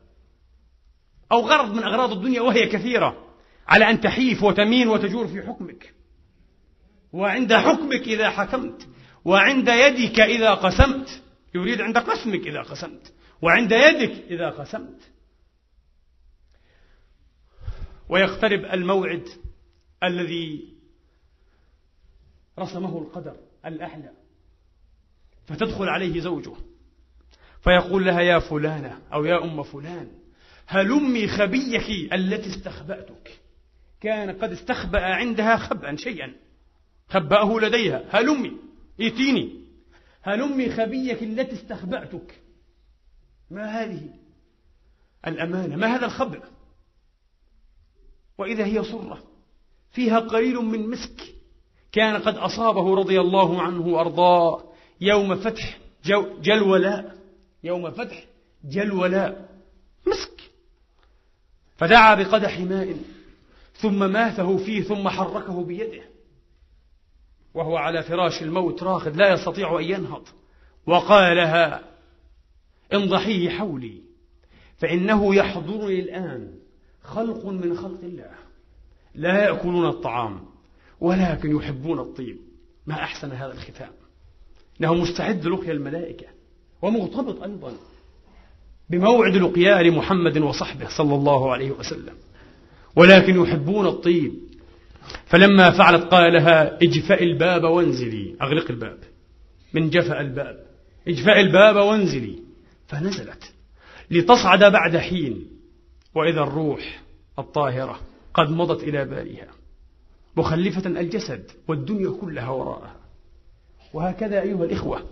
أو 1.32 1.40
غرض 1.40 1.74
من 1.74 1.82
أغراض 1.82 2.12
الدنيا 2.12 2.40
وهي 2.40 2.66
كثيرة 2.66 3.34
على 3.68 3.90
أن 3.90 4.00
تحيف 4.00 4.42
وتمين 4.42 4.88
وتجور 4.88 5.26
في 5.26 5.42
حكمك. 5.42 5.94
وعند 7.12 7.54
حكمك 7.54 8.02
إذا 8.08 8.30
حكمت 8.30 8.88
وعند 9.24 9.68
يدك 9.68 10.20
إذا 10.20 10.54
قسمت. 10.54 11.22
يريد 11.54 11.80
عند 11.80 11.98
قسمك 11.98 12.46
إذا 12.46 12.62
قسمت 12.62 13.12
وعند 13.42 13.72
يدك 13.72 14.24
إذا 14.30 14.50
قسمت. 14.50 15.00
ويقترب 18.08 18.64
الموعد 18.64 19.28
الذي 20.02 20.74
رسمه 22.58 22.98
القدر 22.98 23.36
الأعلى. 23.66 24.10
فتدخل 25.46 25.88
عليه 25.88 26.20
زوجه 26.20 26.54
فيقول 27.60 28.06
لها 28.06 28.20
يا 28.20 28.38
فلانة 28.38 29.02
أو 29.12 29.24
يا 29.24 29.44
أم 29.44 29.62
فلان 29.62 30.23
هلمي 30.66 31.28
خبيك 31.28 32.12
التي 32.12 32.50
استخبأتك؟ 32.50 33.40
كان 34.00 34.30
قد 34.30 34.52
استخبأ 34.52 35.00
عندها 35.00 35.56
خبأ 35.56 35.96
شيئا. 35.96 36.34
خبأه 37.08 37.60
لديها. 37.60 38.04
هلمي 38.10 38.52
ائتيني 39.00 39.64
هلمي 40.22 40.70
خبيك 40.70 41.22
التي 41.22 41.52
استخبأتك؟ 41.52 42.40
ما 43.50 43.82
هذه؟ 43.82 44.10
الأمانة. 45.26 45.76
ما 45.76 45.86
هذا 45.96 46.06
الخبأ 46.06 46.42
وإذا 48.38 48.64
هي 48.64 48.84
صرة. 48.84 49.22
فيها 49.90 50.18
قليل 50.18 50.56
من 50.56 50.90
مسك. 50.90 51.34
كان 51.92 52.22
قد 52.22 52.36
أصابه 52.36 52.94
رضي 52.94 53.20
الله 53.20 53.62
عنه 53.62 53.86
وأرضاه. 53.86 54.72
يوم 55.00 55.36
فتح 55.36 55.78
جلولاء. 56.40 57.18
يوم 57.64 57.90
فتح 57.90 58.24
جلولاء. 58.64 59.48
مسك. 60.06 60.33
فدعا 61.76 62.14
بقدح 62.14 62.60
ماء 62.60 62.96
ثم 63.74 64.12
ماثه 64.12 64.56
فيه 64.56 64.82
ثم 64.82 65.08
حركه 65.08 65.64
بيده. 65.64 66.02
وهو 67.54 67.76
على 67.76 68.02
فراش 68.02 68.42
الموت 68.42 68.82
راقد 68.82 69.16
لا 69.16 69.32
يستطيع 69.32 69.78
أن 69.78 69.84
ينهض. 69.84 70.28
وقال 70.86 71.36
لها 71.36 71.84
انضحيه 72.92 73.50
حولي 73.50 74.02
فإنه 74.76 75.34
يحضرني 75.34 76.00
الآن 76.00 76.58
خلق 77.02 77.46
من 77.46 77.76
خلق 77.76 78.00
الله. 78.02 78.34
لا 79.14 79.44
يأكلون 79.44 79.88
الطعام 79.88 80.44
ولكن 81.00 81.56
يحبون 81.56 81.98
الطيب. 82.00 82.38
ما 82.86 82.94
أحسن 82.94 83.30
هذا 83.30 83.52
الختام. 83.52 83.92
إنه 84.80 84.94
مستعد 84.94 85.46
لقيا 85.46 85.72
الملائكة. 85.72 86.26
ومغتبط 86.82 87.42
أيضا. 87.42 87.72
بموعد 88.90 89.36
لقيا 89.36 89.82
لمحمد 89.82 90.38
وصحبه 90.38 90.88
صلى 90.88 91.14
الله 91.14 91.52
عليه 91.52 91.70
وسلم. 91.70 92.14
ولكن 92.96 93.42
يحبون 93.42 93.86
الطيب. 93.86 94.32
فلما 95.26 95.70
فعلت 95.70 96.04
قال 96.04 96.32
لها 96.32 96.76
اجفأ 96.82 97.20
الباب 97.20 97.64
وانزلي. 97.64 98.36
أغلق 98.42 98.70
الباب. 98.70 98.98
من 99.74 99.90
جفأ 99.90 100.20
الباب. 100.20 100.56
اجفأ 101.08 101.40
الباب 101.40 101.76
وانزلي. 101.76 102.38
فنزلت. 102.88 103.52
لتصعد 104.10 104.64
بعد 104.64 104.96
حين. 104.96 105.46
وإذا 106.14 106.40
الروح 106.40 107.02
الطاهرة 107.38 107.98
قد 108.34 108.50
مضت 108.50 108.82
إلى 108.82 109.04
بارها 109.04 109.48
مخلفة 110.36 110.90
الجسد 110.90 111.50
والدنيا 111.68 112.10
كلها 112.20 112.48
وراءها. 112.48 112.96
وهكذا 113.92 114.42
أيها 114.42 114.64
الإخوة 114.64 115.02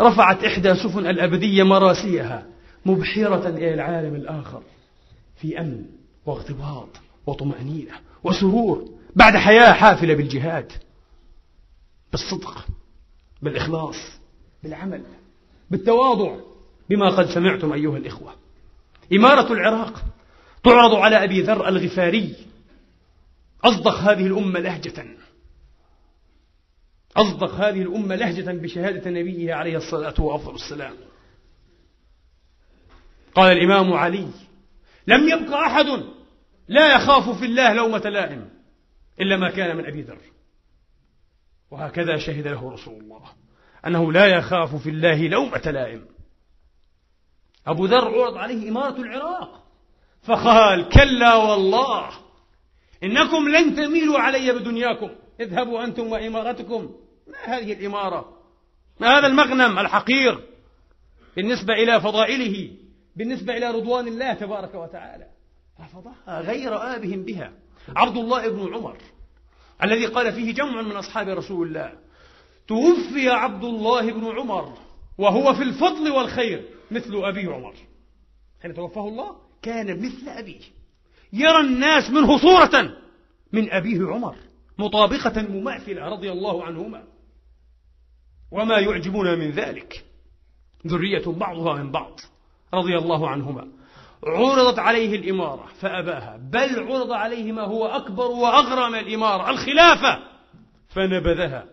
رفعت 0.00 0.44
إحدى 0.44 0.74
سفن 0.74 1.06
الأبدية 1.06 1.62
مراسيها. 1.62 2.46
مبحرة 2.86 3.48
إلى 3.48 3.74
العالم 3.74 4.14
الآخر 4.14 4.62
في 5.36 5.60
أمن 5.60 5.84
واغتباط 6.26 6.88
وطمأنينة 7.26 7.92
وسرور 8.24 8.88
بعد 9.16 9.36
حياة 9.36 9.72
حافلة 9.72 10.14
بالجهاد 10.14 10.72
بالصدق 12.12 12.66
بالإخلاص 13.42 13.96
بالعمل 14.62 15.02
بالتواضع 15.70 16.36
بما 16.90 17.08
قد 17.08 17.26
سمعتم 17.26 17.72
أيها 17.72 17.96
الإخوة. 17.96 18.34
إمارة 19.12 19.52
العراق 19.52 20.04
تعرض 20.64 20.94
على 20.94 21.24
أبي 21.24 21.42
ذر 21.42 21.68
الغفاري 21.68 22.34
أصدق 23.64 23.94
هذه 23.94 24.26
الأمة 24.26 24.60
لهجة. 24.60 25.06
أصدق 27.16 27.50
هذه 27.50 27.82
الأمة 27.82 28.14
لهجة 28.14 28.52
بشهادة 28.52 29.10
نبيه 29.10 29.54
عليه 29.54 29.76
الصلاة 29.76 30.20
وأفضل 30.20 30.54
السلام 30.54 30.94
قال 33.36 33.52
الإمام 33.52 33.92
علي 33.92 34.28
لم 35.06 35.28
يبق 35.28 35.54
أحد 35.54 35.86
لا 36.68 36.94
يخاف 36.94 37.38
في 37.38 37.44
الله 37.44 37.72
لومة 37.72 37.98
لائم 37.98 38.50
إلا 39.20 39.36
ما 39.36 39.50
كان 39.50 39.76
من 39.76 39.86
أبي 39.86 40.02
ذر. 40.02 40.18
وهكذا 41.70 42.16
شهد 42.16 42.46
له 42.48 42.70
رسول 42.70 43.00
الله 43.00 43.22
أنه 43.86 44.12
لا 44.12 44.26
يخاف 44.26 44.74
في 44.74 44.90
الله 44.90 45.28
لومة 45.28 45.62
لائم. 45.66 46.06
أبو 47.66 47.86
ذر 47.86 48.22
عرض 48.22 48.36
عليه 48.36 48.68
إمارة 48.68 49.00
العراق 49.00 49.66
فقال 50.22 50.88
كلا 50.88 51.34
والله 51.34 52.10
إنكم 53.02 53.48
لن 53.48 53.76
تميلوا 53.76 54.18
علي 54.18 54.52
بدنياكم. 54.52 55.10
اذهبوا 55.40 55.84
أنتم 55.84 56.06
وإمارتكم. 56.06 56.90
ما 57.26 57.38
هذه 57.44 57.72
الإمارة؟ 57.72 58.36
ما 59.00 59.18
هذا 59.18 59.26
المغنم 59.26 59.78
الحقير 59.78 60.40
بالنسبة 61.36 61.74
إلى 61.74 62.00
فضائله؟ 62.00 62.85
بالنسبة 63.16 63.56
إلى 63.56 63.70
رضوان 63.70 64.08
الله 64.08 64.34
تبارك 64.34 64.74
وتعالى. 64.74 65.26
رفضها 65.80 66.40
غير 66.40 66.96
آبهم 66.96 67.22
بها. 67.22 67.52
عبد 67.96 68.16
الله 68.16 68.48
بن 68.48 68.74
عمر 68.74 68.98
الذي 69.82 70.06
قال 70.06 70.32
فيه 70.32 70.54
جمع 70.54 70.82
من 70.82 70.92
أصحاب 70.92 71.28
رسول 71.28 71.68
الله 71.68 71.92
توفي 72.68 73.28
عبد 73.28 73.64
الله 73.64 74.12
بن 74.12 74.24
عمر 74.24 74.78
وهو 75.18 75.54
في 75.54 75.62
الفضل 75.62 76.10
والخير 76.10 76.68
مثل 76.90 77.14
أبي 77.14 77.46
عمر. 77.46 77.74
حين 78.62 78.74
توفاه 78.74 79.08
الله 79.08 79.36
كان 79.62 79.98
مثل 79.98 80.28
أبيه. 80.28 80.60
يرى 81.32 81.60
الناس 81.60 82.10
منه 82.10 82.38
صورة 82.38 82.96
من 83.52 83.72
أبيه 83.72 84.06
عمر 84.06 84.36
مطابقة 84.78 85.42
مماثلة 85.42 86.08
رضي 86.08 86.32
الله 86.32 86.64
عنهما. 86.64 87.04
وما 88.50 88.78
يعجبنا 88.78 89.34
من 89.34 89.50
ذلك. 89.50 90.04
ذرية 90.86 91.26
بعضها 91.26 91.82
من 91.82 91.90
بعض. 91.90 92.20
رضي 92.76 92.98
الله 92.98 93.28
عنهما. 93.28 93.68
عرضت 94.24 94.78
عليه 94.78 95.16
الإمارة 95.16 95.66
فأباها. 95.80 96.36
بل 96.52 96.92
عرض 96.92 97.12
عليه 97.12 97.52
ما 97.52 97.62
هو 97.62 97.86
أكبر 97.86 98.26
وأغرى 98.26 98.90
من 98.90 98.98
الإمارة 98.98 99.50
الخلافة. 99.50 100.18
فنبذها 100.88 101.64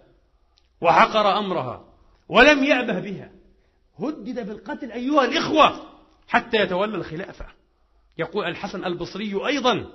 وحقر 0.82 1.38
أمرها 1.38 1.86
ولم 2.30 2.64
يأبه 2.64 3.00
بها. 3.00 3.32
هدد 4.00 4.48
بالقتل 4.48 4.92
أيها 4.92 5.26
الإخوة 5.26 5.74
حتى 6.28 6.58
يتولى 6.58 6.96
الخلافة. 6.96 7.46
يقول 8.18 8.46
الحسن 8.46 8.86
البصري 8.86 9.48
أيضا 9.48 9.86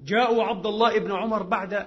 جاءوا 0.00 0.44
عبد 0.44 0.66
الله 0.66 0.98
بن 0.98 1.12
عمر 1.12 1.42
بعد 1.42 1.86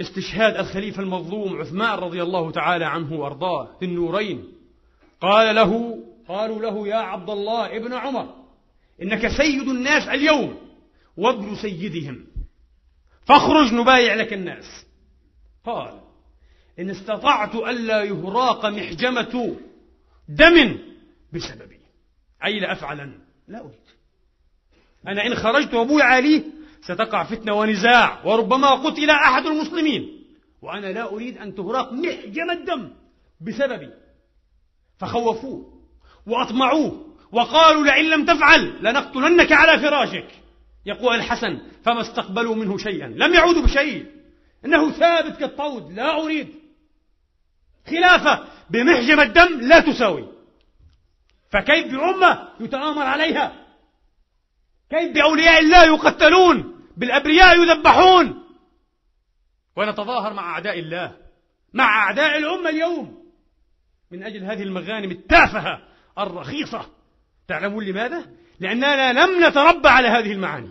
استشهاد 0.00 0.56
الخليفة 0.56 1.02
المظلوم 1.02 1.60
عثمان 1.60 1.98
رضي 1.98 2.22
الله 2.22 2.50
تعالى 2.50 2.84
عنه 2.84 3.12
وأرضاه 3.12 3.68
في 3.78 3.84
النورين. 3.84 4.52
قال 5.20 5.54
له 5.54 5.98
قالوا 6.28 6.62
له 6.62 6.88
يا 6.88 6.96
عبد 6.96 7.30
الله 7.30 7.76
ابن 7.76 7.92
عمر 7.92 8.34
إنك 9.02 9.28
سيد 9.28 9.68
الناس 9.68 10.08
اليوم 10.08 10.56
وابن 11.16 11.56
سيدهم 11.56 12.26
فاخرج 13.24 13.74
نبايع 13.74 14.14
لك 14.14 14.32
الناس. 14.32 14.86
قال 15.64 16.00
إن 16.78 16.90
استطعت 16.90 17.54
ألا 17.54 18.02
يهراق 18.02 18.66
محجمة 18.66 19.56
دم 20.28 20.78
بسببي 21.32 21.80
أي 22.44 22.60
لا 22.60 22.72
أفعلن 22.72 23.18
لا 23.48 23.60
أريد. 23.60 23.86
أنا 25.08 25.26
إن 25.26 25.34
خرجت 25.34 25.74
وأبوي 25.74 26.02
عليه 26.02 26.42
ستقع 26.82 27.24
فتنة 27.24 27.54
ونزاع 27.54 28.24
وربما 28.26 28.70
قتل 28.70 29.10
أحد 29.10 29.46
المسلمين 29.46 30.24
وأنا 30.62 30.86
لا 30.86 31.12
أريد 31.12 31.38
أن 31.38 31.54
تهراق 31.54 31.92
محجم 31.92 32.50
الدم 32.50 32.90
بسببي 33.40 33.90
فخوفوه. 34.98 35.71
وأطمعوه 36.26 37.06
وقالوا 37.32 37.84
لئن 37.84 38.04
لم 38.04 38.24
تفعل 38.24 38.78
لنقتلنك 38.80 39.52
على 39.52 39.80
فراشك. 39.80 40.28
يقول 40.86 41.14
الحسن 41.16 41.60
فما 41.84 42.00
استقبلوا 42.00 42.54
منه 42.54 42.78
شيئا. 42.78 43.06
لم 43.06 43.34
يعودوا 43.34 43.62
بشيء. 43.62 44.06
إنه 44.64 44.90
ثابت 44.90 45.36
كالطود 45.36 45.92
لا 45.92 46.22
أريد. 46.22 46.48
خلافة 47.90 48.44
بمحجم 48.70 49.20
الدم 49.20 49.60
لا 49.60 49.80
تساوي. 49.80 50.28
فكيف 51.50 51.86
بأمة 51.92 52.48
يتآمر 52.60 53.02
عليها؟ 53.02 53.66
كيف 54.90 55.14
بأولياء 55.14 55.60
الله 55.60 55.84
يقتلون؟ 55.84 56.74
بالأبرياء 56.96 57.62
يذبحون؟ 57.62 58.42
ونتظاهر 59.76 60.32
مع 60.32 60.52
أعداء 60.54 60.78
الله 60.78 61.16
مع 61.72 62.02
أعداء 62.02 62.38
الأمة 62.38 62.70
اليوم. 62.70 63.22
من 64.10 64.22
أجل 64.22 64.44
هذه 64.44 64.62
المغانم 64.62 65.10
التافهة 65.10 65.91
الرخيصة. 66.18 66.90
تعلمون 67.48 67.84
لماذا؟ 67.84 68.26
لأننا 68.60 69.12
لم 69.12 69.44
نتربى 69.44 69.88
على 69.88 70.08
هذه 70.08 70.32
المعاني. 70.32 70.70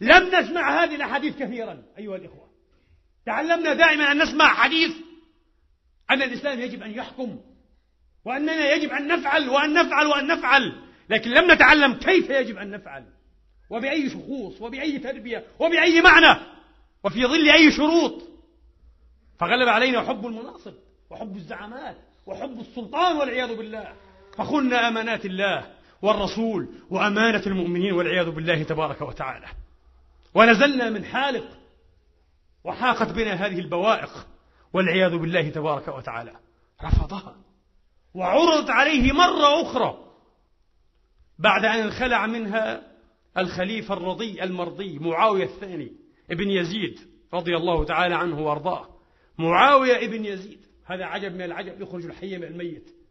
لم 0.00 0.26
نسمع 0.34 0.84
هذه 0.84 0.94
الأحاديث 0.94 1.36
كثيرا 1.36 1.82
أيها 1.98 2.16
الإخوة. 2.16 2.48
تعلمنا 3.26 3.74
دائما 3.74 4.12
أن 4.12 4.22
نسمع 4.22 4.54
حديث 4.54 4.92
أن 6.10 6.22
الإسلام 6.22 6.60
يجب 6.60 6.82
أن 6.82 6.90
يحكم 6.90 7.40
وأننا 8.24 8.72
يجب 8.72 8.90
أن 8.90 9.06
نفعل 9.08 9.48
وأن 9.48 9.74
نفعل 9.74 10.06
وأن 10.06 10.26
نفعل. 10.26 10.72
لكن 11.10 11.30
لم 11.30 11.52
نتعلم 11.52 11.94
كيف 11.94 12.30
يجب 12.30 12.56
أن 12.56 12.70
نفعل. 12.70 13.04
وبأي 13.70 14.10
شخوص 14.10 14.60
وبأي 14.60 14.98
تربية 14.98 15.46
وبأي 15.58 16.00
معنى 16.00 16.40
وفي 17.04 17.26
ظل 17.26 17.50
أي 17.50 17.72
شروط. 17.72 18.22
فغلب 19.40 19.68
علينا 19.68 20.02
حب 20.02 20.26
المناصب 20.26 20.74
وحب 21.10 21.36
الزعامات 21.36 21.96
وحب 22.26 22.60
السلطان 22.60 23.16
والعياذ 23.16 23.56
بالله. 23.56 23.94
فخنا 24.36 24.88
أمانات 24.88 25.24
الله 25.24 25.66
والرسول 26.02 26.68
وأمانة 26.90 27.42
المؤمنين 27.46 27.92
والعياذ 27.92 28.30
بالله 28.30 28.62
تبارك 28.62 29.00
وتعالى. 29.00 29.46
ونزلنا 30.34 30.90
من 30.90 31.04
حالق 31.04 31.44
وحاقت 32.64 33.12
بنا 33.12 33.32
هذه 33.32 33.58
البوائق 33.58 34.26
والعياذ 34.72 35.18
بالله 35.18 35.48
تبارك 35.48 35.88
وتعالى. 35.88 36.32
رفضها 36.84 37.36
وعرضت 38.14 38.70
عليه 38.70 39.12
مرة 39.12 39.62
أخرى 39.62 39.98
بعد 41.38 41.64
أن 41.64 41.80
انخلع 41.80 42.26
منها 42.26 42.82
الخليفة 43.38 43.94
الرضي 43.94 44.42
المرضي 44.42 44.98
معاوية 44.98 45.44
الثاني 45.44 45.92
ابن 46.30 46.50
يزيد 46.50 46.98
رضي 47.34 47.56
الله 47.56 47.84
تعالى 47.84 48.14
عنه 48.14 48.40
وأرضاه. 48.40 48.88
معاوية 49.38 49.96
ابن 49.96 50.24
يزيد 50.24 50.66
هذا 50.86 51.04
عجب 51.04 51.34
من 51.34 51.42
العجب 51.42 51.80
يخرج 51.80 52.04
الحي 52.04 52.38
من 52.38 52.44
الميت. 52.44 53.01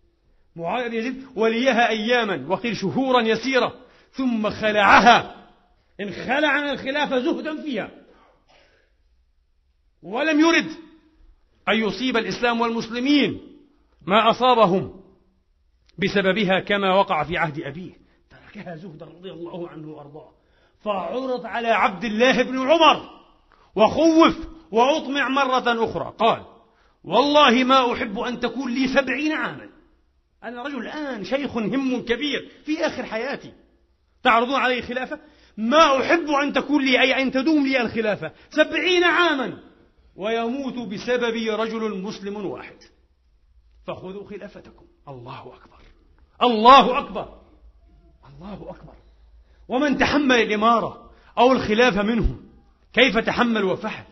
معاوية 0.56 0.88
بن 0.88 0.94
يزيد 0.94 1.26
وليها 1.36 1.90
أياما 1.90 2.46
وقيل 2.48 2.78
شهورا 2.78 3.22
يسيرة 3.22 3.74
ثم 4.12 4.50
خلعها. 4.50 5.48
انخلع 6.02 6.62
من 6.62 6.70
الخلافة 6.70 7.20
زهدا 7.20 7.62
فيها. 7.62 7.92
ولم 10.04 10.40
يرد 10.40 10.72
أن 11.70 11.76
يصيب 11.76 12.18
الإسلام 12.18 12.62
والمسلمين 12.62 13.42
ما 14.08 14.30
أصابهم 14.30 15.02
بسببها 15.98 16.60
كما 16.60 16.96
وقع 16.96 17.24
في 17.24 17.38
عهد 17.38 17.62
أبيه. 17.62 17.94
تركها 18.30 18.76
زهدا 18.76 19.06
رضي 19.06 19.32
الله 19.32 19.70
عنه 19.70 19.88
وأرضاه. 19.88 20.32
فعرض 20.84 21.46
على 21.46 21.68
عبد 21.68 22.04
الله 22.04 22.44
بن 22.44 22.60
عمر 22.60 23.10
وخوف 23.76 24.48
وأطمع 24.72 25.30
مرة 25.30 25.86
أخرى. 25.86 26.14
قال 26.18 26.46
والله 27.04 27.64
ما 27.64 27.94
أحب 27.94 28.20
أن 28.20 28.40
تكون 28.40 28.74
لي 28.74 28.88
سبعين 28.88 29.32
عاما. 29.32 29.70
أنا 30.44 30.64
رجل 30.64 30.80
الآن 30.80 31.24
شيخ 31.24 31.58
هم 31.58 32.02
كبير 32.02 32.52
في 32.66 32.86
آخر 32.86 33.06
حياتي. 33.06 33.54
تعرضون 34.24 34.56
علي 34.56 34.82
خلافة؟ 34.82 35.20
ما 35.58 36.02
أحب 36.02 36.30
أن 36.30 36.54
تكون 36.54 36.86
لي 36.86 37.02
أي 37.02 37.22
أن 37.22 37.32
تدوم 37.32 37.68
لي 37.68 37.82
الخلافة. 37.82 38.32
سبعين 38.50 39.04
عاما. 39.04 39.64
ويموت 40.16 40.74
بسببي 40.74 41.50
رجل 41.50 42.02
مسلم 42.02 42.46
واحد. 42.46 42.78
فخذوا 43.88 44.30
خلافتكم. 44.30 44.86
الله 45.08 45.56
أكبر. 45.56 45.80
الله 46.42 47.00
أكبر. 47.00 47.42
الله 48.30 48.70
أكبر. 48.70 48.94
ومن 49.68 49.98
تحمل 49.98 50.36
الإمارة 50.36 51.12
أو 51.38 51.52
الخلافة 51.52 52.04
منهم 52.04 52.50
كيف 52.94 53.18
تحمل 53.18 53.64
وفعل 53.64 54.04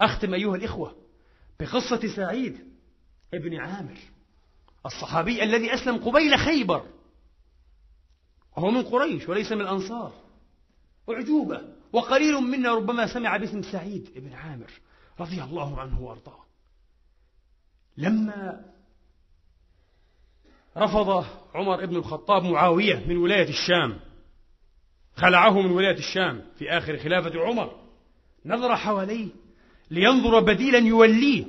أختم 0.00 0.34
أيها 0.34 0.56
الإخوة 0.56 0.96
بقصة 1.60 2.16
سعيد 2.16 2.58
ابن 3.34 3.56
عامر. 3.56 3.96
الصحابي 4.86 5.42
الذي 5.42 5.74
أسلم 5.74 5.96
قبيل 5.96 6.38
خيبر. 6.38 6.86
وهو 8.56 8.70
من 8.70 8.82
قريش 8.82 9.28
وليس 9.28 9.52
من 9.52 9.60
الأنصار. 9.60 10.12
أعجوبة. 11.10 11.60
وقليل 11.92 12.34
منا 12.34 12.74
ربما 12.74 13.14
سمع 13.14 13.36
باسم 13.36 13.62
سعيد 13.62 14.10
بن 14.16 14.32
عامر 14.32 14.70
رضي 15.20 15.42
الله 15.42 15.80
عنه 15.80 16.02
وأرضاه. 16.02 16.44
لما 17.96 18.64
رفض 20.76 21.26
عمر 21.54 21.86
بن 21.86 21.96
الخطاب 21.96 22.42
معاوية 22.42 23.04
من 23.06 23.16
ولاية 23.16 23.48
الشام 23.48 24.00
خلعه 25.14 25.62
من 25.62 25.70
ولاية 25.70 25.98
الشام 25.98 26.44
في 26.58 26.70
آخر 26.70 26.96
خلافة 26.96 27.40
عمر 27.40 27.80
نظر 28.44 28.76
حواليه 28.76 29.28
لينظر 29.90 30.40
بديلا 30.40 30.78
يوليه. 30.78 31.46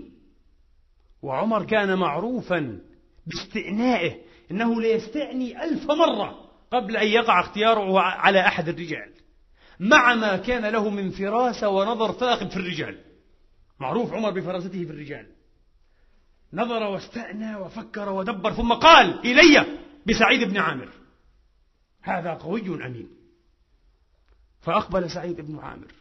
وعمر 1.21 1.65
كان 1.65 1.97
معروفا 1.97 2.79
باستئنائه 3.27 4.21
إنه 4.51 4.81
ليستعني 4.81 5.63
ألف 5.63 5.91
مرة 5.91 6.51
قبل 6.71 6.97
أن 6.97 7.07
يقع 7.07 7.39
اختياره 7.39 7.99
على 7.99 8.39
أحد 8.39 8.69
الرجال. 8.69 9.13
مع 9.79 10.15
ما 10.15 10.37
كان 10.37 10.65
له 10.65 10.89
من 10.89 11.09
فراسة 11.09 11.69
ونظر 11.69 12.11
ثاقب 12.11 12.49
في 12.49 12.57
الرجال. 12.57 13.03
معروف 13.79 14.13
عمر 14.13 14.31
بفراسته 14.31 14.85
في 14.85 14.91
الرجال. 14.91 15.27
نظر 16.53 16.83
واستأنى 16.83 17.55
وفكر 17.55 18.09
ودبر 18.09 18.53
ثم 18.53 18.73
قال 18.73 19.19
إلي 19.19 19.79
بسعيد 20.07 20.49
بن 20.49 20.57
عامر. 20.57 20.89
هذا 22.01 22.33
قوي 22.33 22.85
أمين. 22.85 23.09
فأقبل 24.61 25.11
سعيد 25.11 25.41
بن 25.41 25.59
عامر 25.59 25.91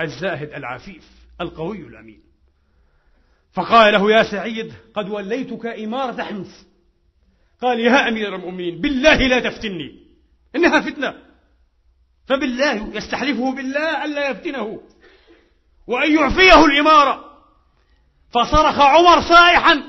الزاهد 0.00 0.52
العفيف 0.52 1.10
القوي 1.40 1.78
الأمين. 1.78 2.29
فقال 3.52 3.92
له 3.92 4.12
يا 4.12 4.22
سعيد 4.22 4.72
قد 4.94 5.08
وليتك 5.08 5.66
إمارة 5.66 6.22
حمص. 6.22 6.66
قال 7.62 7.80
يا 7.80 8.08
أمير 8.08 8.34
المؤمنين 8.34 8.80
بالله 8.80 9.16
لا 9.16 9.50
تفتني. 9.50 10.06
إنها 10.56 10.80
فتنة. 10.80 11.14
فبالله 12.26 12.96
يستحلفه 12.96 13.54
بالله 13.54 14.04
ألا 14.04 14.30
يفتنه. 14.30 14.80
وأن 15.86 16.14
يعفيه 16.14 16.64
الإمارة. 16.64 17.24
فصرخ 18.30 18.80
عمر 18.80 19.20
صائحا 19.20 19.82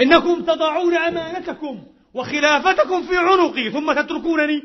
إنكم 0.00 0.44
تضعون 0.44 0.96
أمانتكم 0.96 1.86
وخلافتكم 2.14 3.02
في 3.02 3.16
عنقي 3.16 3.70
ثم 3.70 3.92
تتركونني. 3.92 4.62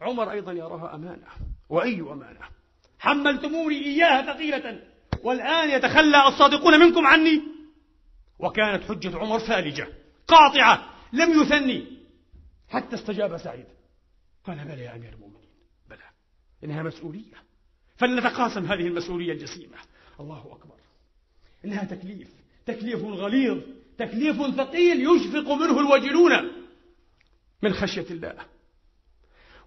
عمر 0.00 0.30
أيضا 0.30 0.52
يراها 0.52 0.94
أمانة. 0.94 1.26
وأي 1.68 2.00
أمانة؟ 2.00 2.40
حملتموني 2.98 3.84
إياها 3.84 4.34
ثقيلة. 4.34 4.89
والآن 5.22 5.70
يتخلى 5.70 6.28
الصادقون 6.28 6.80
منكم 6.80 7.06
عني. 7.06 7.42
وكانت 8.38 8.82
حجة 8.82 9.18
عمر 9.18 9.38
فالجة 9.38 9.88
قاطعة 10.28 10.94
لم 11.12 11.42
يثني. 11.42 11.86
حتى 12.68 12.96
استجاب 12.96 13.36
سعيد. 13.36 13.66
قال 14.44 14.64
بلى 14.64 14.84
يا 14.84 14.96
أمير 14.96 15.12
المؤمنين 15.12 15.50
بلى 15.90 15.98
إنها 16.64 16.82
مسؤولية. 16.82 17.34
فلنتقاسم 17.96 18.64
هذه 18.64 18.86
المسؤولية 18.86 19.32
الجسيمة. 19.32 19.76
الله 20.20 20.38
أكبر. 20.38 20.74
إنها 21.64 21.84
تكليف 21.84 22.28
تكليف 22.66 23.04
غليظ 23.04 23.58
تكليف 23.98 24.56
ثقيل 24.56 25.00
يشفق 25.00 25.52
منه 25.52 25.80
الوجلون 25.80 26.32
من 27.62 27.72
خشية 27.72 28.06
الله. 28.10 28.34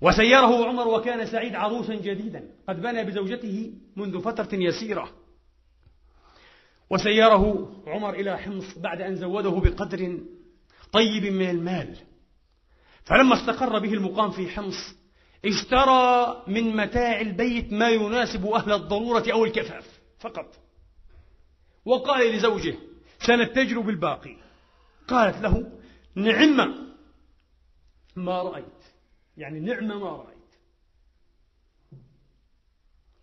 وسيره 0.01 0.65
عمر 0.67 0.87
وكان 0.87 1.25
سعيد 1.25 1.55
عروسا 1.55 1.95
جديدا 1.95 2.49
قد 2.69 2.81
بنى 2.81 3.03
بزوجته 3.03 3.73
منذ 3.95 4.21
فترة 4.21 4.49
يسيرة. 4.53 5.22
وسيره 6.89 7.71
عمر 7.87 8.13
إلى 8.13 8.37
حمص 8.37 8.77
بعد 8.77 9.01
أن 9.01 9.15
زوده 9.15 9.49
بقدر 9.49 10.19
طيب 10.91 11.23
من 11.23 11.49
المال. 11.49 11.97
فلما 13.03 13.41
استقر 13.41 13.79
به 13.79 13.93
المقام 13.93 14.31
في 14.31 14.49
حمص 14.49 14.95
اشترى 15.45 16.43
من 16.47 16.75
متاع 16.75 17.21
البيت 17.21 17.73
ما 17.73 17.89
يناسب 17.89 18.45
أهل 18.45 18.71
الضرورة 18.71 19.23
أو 19.33 19.45
الكفاف 19.45 19.99
فقط. 20.19 20.55
وقال 21.85 22.35
لزوجه 22.35 22.75
سنتجر 23.19 23.79
بالباقي 23.79 24.35
قالت 25.07 25.37
له 25.37 25.71
نعم 26.15 26.75
ما 28.15 28.41
رأيت 28.41 28.83
يعني 29.37 29.59
نعم 29.59 29.87
ما 29.87 30.11
رأيت. 30.11 30.33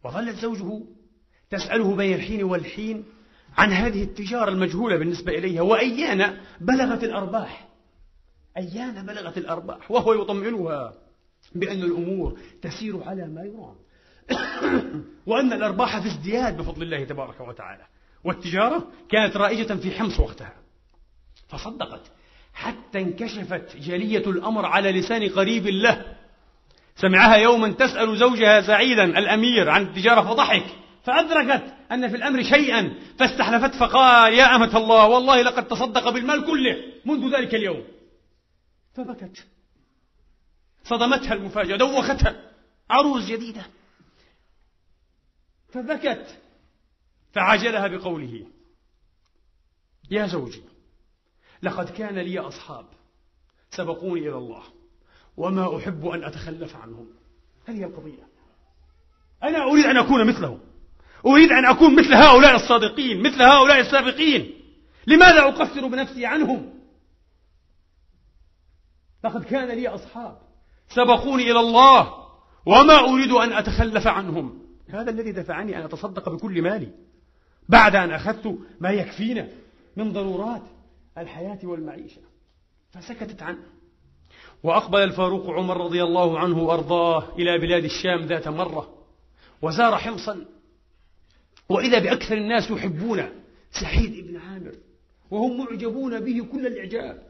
وظلت 0.05 0.37
زوجه 0.37 0.85
تسأله 1.51 1.97
بين 1.97 2.15
الحين 2.15 2.45
والحين 2.45 3.05
عن 3.59 3.73
هذه 3.73 4.03
التجارة 4.03 4.51
المجهولة 4.51 4.97
بالنسبة 4.97 5.33
إليها 5.33 5.63
وأيان 5.63 6.37
بلغت 6.61 7.05
الأرباح. 7.05 7.69
أيان 8.57 9.07
بلغت 9.07 9.39
الأرباح 9.39 9.91
وهو 9.91 10.13
يطمئنها 10.13 10.93
بأن 11.55 11.83
الأمور 11.83 12.39
تسير 12.63 13.03
على 13.05 13.27
ما 13.29 13.43
يرام. 13.43 13.77
وأن 15.27 15.53
الأرباح 15.53 15.99
في 15.99 16.07
ازدياد 16.07 16.57
بفضل 16.57 16.83
الله 16.83 17.05
تبارك 17.05 17.41
وتعالى. 17.41 17.87
والتجارة 18.25 18.87
كانت 19.09 19.37
رائجة 19.37 19.75
في 19.75 19.91
حمص 19.91 20.21
وقتها. 20.21 20.55
فصدقت 21.49 22.03
حتى 22.55 22.99
انكشفت 23.01 23.77
جلية 23.77 24.27
الأمر 24.27 24.67
على 24.67 24.93
لسان 24.93 25.29
قريب 25.29 25.67
له. 25.67 26.17
سمعها 26.97 27.37
يوما 27.37 27.69
تسأل 27.69 28.17
زوجها 28.17 28.61
سعيدا 28.61 29.05
الأمير 29.05 29.71
عن 29.71 29.83
التجارة 29.83 30.21
فضحك 30.21 30.65
فأدركت 31.05 31.80
أن 31.93 32.09
في 32.09 32.17
الأمر 32.17 32.43
شيئا 32.43 32.95
فاستحلفت 33.19 33.75
فقال 33.75 34.35
يا 34.35 34.57
أمة 34.57 34.77
الله 34.77 35.09
والله 35.09 35.43
لقد 35.43 35.69
تصدق 35.69 36.11
بالمال 36.11 36.47
كله 36.47 36.77
منذ 37.05 37.37
ذلك 37.37 37.55
اليوم. 37.55 37.85
فبكت. 38.95 39.47
صدمتها 40.85 41.33
المفاجأة 41.33 41.77
دوختها. 41.77 42.53
عروس 42.91 43.25
جديدة. 43.27 43.67
فبكت. 45.69 46.41
فعجلها 47.33 47.87
بقوله 47.87 48.47
يا 50.11 50.27
زوجي 50.27 50.63
لقد 51.63 51.91
كان 51.91 52.19
لي 52.19 52.39
أصحاب 52.39 52.87
سبقوني 53.71 54.21
إلى 54.21 54.39
الله 54.39 54.63
وما 55.37 55.79
أحب 55.79 56.07
أن 56.07 56.25
أتخلف 56.25 56.77
عنهم. 56.77 57.07
هذه 57.67 57.85
القضية. 57.85 58.29
أنا 59.43 59.63
أريد 59.63 59.85
أن 59.85 59.97
أكون 59.97 60.27
مثلهم. 60.27 60.70
أريد 61.27 61.53
أن 61.53 61.65
أكون 61.65 61.97
مثل 61.97 62.15
هؤلاء 62.15 62.57
الصادقين 62.57 63.23
مثل 63.23 63.43
هؤلاء 63.43 63.81
السابقين. 63.81 64.51
لماذا 65.07 65.41
أقصر 65.41 65.87
بنفسي 65.87 66.27
عنهم؟ 66.27 66.75
لقد 69.25 69.45
كان 69.45 69.69
لي 69.69 69.89
أصحاب 69.89 70.39
سبقوني 70.89 71.51
إلى 71.51 71.61
الله 71.61 72.15
وما 72.67 72.99
أريد 72.99 73.31
أن 73.31 73.53
أتخلف 73.53 74.07
عنهم. 74.07 74.63
هذا 74.89 75.11
الذي 75.11 75.33
دفعني 75.33 75.79
أن 75.79 75.83
أتصدق 75.83 76.29
بكل 76.29 76.63
مالي 76.63 76.89
بعد 77.69 77.97
أن 77.97 78.11
أخذت 78.11 78.59
ما 78.81 78.91
يكفينا 78.91 79.49
من 79.97 80.13
ضرورات 80.13 80.63
الحياة 81.19 81.59
والمعيشة. 81.63 82.21
فسكتت 82.93 83.43
عنه. 83.43 83.63
وأقبل 84.63 84.99
الفاروق 84.99 85.51
عمر 85.51 85.85
رضي 85.85 86.03
الله 86.03 86.39
عنه 86.39 86.59
وأرضاه 86.59 87.25
إلى 87.39 87.59
بلاد 87.59 87.85
الشام 87.85 88.27
ذات 88.27 88.49
مرة 88.49 88.89
وزار 89.63 89.97
حمصا 89.97 90.45
وإذا 91.71 91.99
بأكثر 91.99 92.37
الناس 92.37 92.71
يحبون 92.71 93.29
سعيد 93.81 94.27
بن 94.27 94.37
عامر. 94.37 94.73
وهم 95.31 95.59
معجبون 95.59 96.21
به 96.21 96.47
كل 96.53 96.67
الإعجاب. 96.67 97.23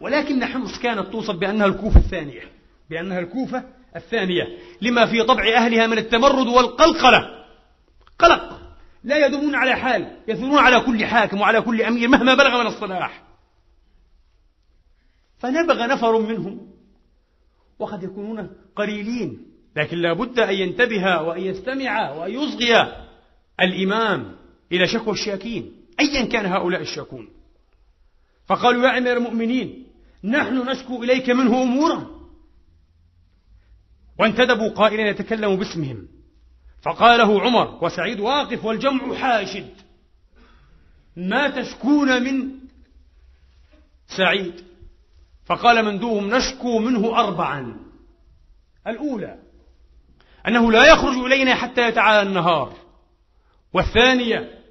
ولكن 0.00 0.44
حمص 0.44 0.78
كانت 0.78 1.06
توصف 1.06 1.34
بأنها 1.34 1.66
الكوفة 1.66 2.00
الثانية. 2.00 2.42
بأنها 2.90 3.18
الكوفة 3.18 3.64
الثانية. 3.96 4.58
لما 4.82 5.06
في 5.06 5.22
طبع 5.22 5.56
أهلها 5.56 5.86
من 5.86 5.98
التمرد 5.98 6.46
والقلقلة. 6.46 7.44
قلق. 8.18 8.60
لا 9.04 9.26
يدومون 9.26 9.54
على 9.54 9.76
حال. 9.76 10.16
يثورون 10.28 10.58
على 10.58 10.80
كل 10.80 11.04
حاكم 11.04 11.40
وعلى 11.40 11.60
كل 11.60 11.82
أمير 11.82 12.08
مهما 12.08 12.34
بلغ 12.34 12.60
من 12.60 12.66
الصلاح. 12.66 13.22
فنبغ 15.38 15.86
نفر 15.86 16.18
منهم. 16.18 16.72
وقد 17.78 18.02
يكونون 18.02 18.50
قليلين. 18.76 19.46
لكن 19.76 19.98
لا 19.98 20.12
بد 20.12 20.38
أن 20.38 20.54
ينتبه 20.54 21.22
وأن 21.22 21.40
يستمع 21.40 22.10
وأن 22.10 22.30
يصغي. 22.30 23.01
الإمام 23.60 24.36
إلى 24.72 24.86
شكوى 24.86 25.12
الشاكين 25.12 25.72
أيا 26.00 26.24
كان 26.24 26.46
هؤلاء 26.46 26.80
الشاكون. 26.80 27.28
فقالوا 28.46 28.88
يا 28.88 28.98
أمير 28.98 29.16
المؤمنين 29.16 29.86
نحن 30.24 30.70
نشكو 30.70 31.02
إليك 31.02 31.30
منه 31.30 31.62
أمورا. 31.62 32.10
وانتدبوا 34.18 34.70
قائلا 34.70 35.08
يتكلم 35.08 35.56
باسمهم. 35.56 36.08
فقال 36.82 37.18
له 37.18 37.42
عمر 37.42 37.84
وسعيد 37.84 38.20
واقف 38.20 38.64
والجمع 38.64 39.14
حاشد. 39.14 39.70
ما 41.16 41.62
تشكون 41.62 42.22
من 42.22 42.50
سعيد؟ 44.06 44.54
فقال 45.44 45.84
مندوهم 45.84 46.34
نشكو 46.34 46.78
منه 46.78 47.18
أربعا. 47.18 47.76
الأولى 48.86 49.38
أنه 50.48 50.72
لا 50.72 50.92
يخرج 50.92 51.14
إلينا 51.14 51.54
حتى 51.54 51.88
يتعالى 51.88 52.28
النهار. 52.28 52.81
والثانية 53.74 54.62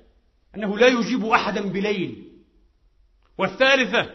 أنه 0.56 0.78
لا 0.78 0.88
يجيب 0.88 1.26
أحدا 1.26 1.62
بليل. 1.62 2.32
والثالثة 3.38 4.10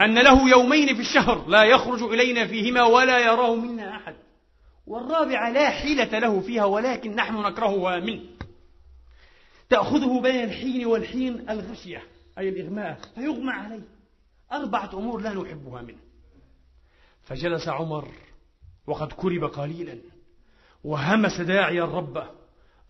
أن 0.00 0.18
له 0.18 0.50
يومين 0.50 0.94
في 0.94 1.00
الشهر 1.00 1.48
لا 1.48 1.64
يخرج 1.64 2.02
إلينا 2.02 2.46
فيهما 2.46 2.82
ولا 2.82 3.18
يراه 3.18 3.54
منا 3.54 3.96
أحد. 3.96 4.16
والرابعة 4.86 5.50
لا 5.50 5.70
حيلة 5.70 6.18
له 6.18 6.40
فيها 6.40 6.64
ولكن 6.64 7.14
نحن 7.14 7.34
نكرهها 7.34 8.00
منه 8.00 8.22
تأخذه 9.68 10.20
بين 10.20 10.44
الحين 10.44 10.86
والحين 10.86 11.50
الغشية 11.50 12.02
أي 12.38 12.48
الإغماء 12.48 12.98
فيغمى 13.14 13.52
عليه. 13.52 13.82
أربعة 14.52 14.90
أمور 14.94 15.20
لا 15.20 15.34
نحبها 15.34 15.82
منه. 15.82 15.98
فجلس 17.24 17.68
عمر 17.68 18.08
وقد 18.86 19.12
كرب 19.12 19.44
قليلا 19.44 19.98
وهمس 20.84 21.40
داعيا 21.40 21.84
ربه 21.84 22.30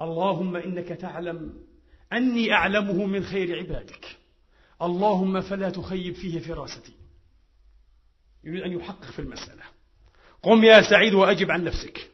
اللهم 0.03 0.57
إنك 0.57 0.88
تعلم 0.88 1.53
أني 2.12 2.53
أعلمه 2.53 3.07
من 3.07 3.24
خير 3.24 3.59
عبادك. 3.59 4.16
اللهم 4.82 5.40
فلا 5.40 5.70
تخيب 5.70 6.14
فيه 6.14 6.38
فراستي. 6.38 6.92
يريد 8.44 8.62
أن 8.62 8.72
يحقق 8.72 9.05
في 9.05 9.18
المسألة. 9.18 9.62
قم 10.42 10.64
يا 10.64 10.90
سعيد 10.90 11.14
وأجب 11.14 11.51
عن 11.51 11.64
نفسك. 11.64 12.11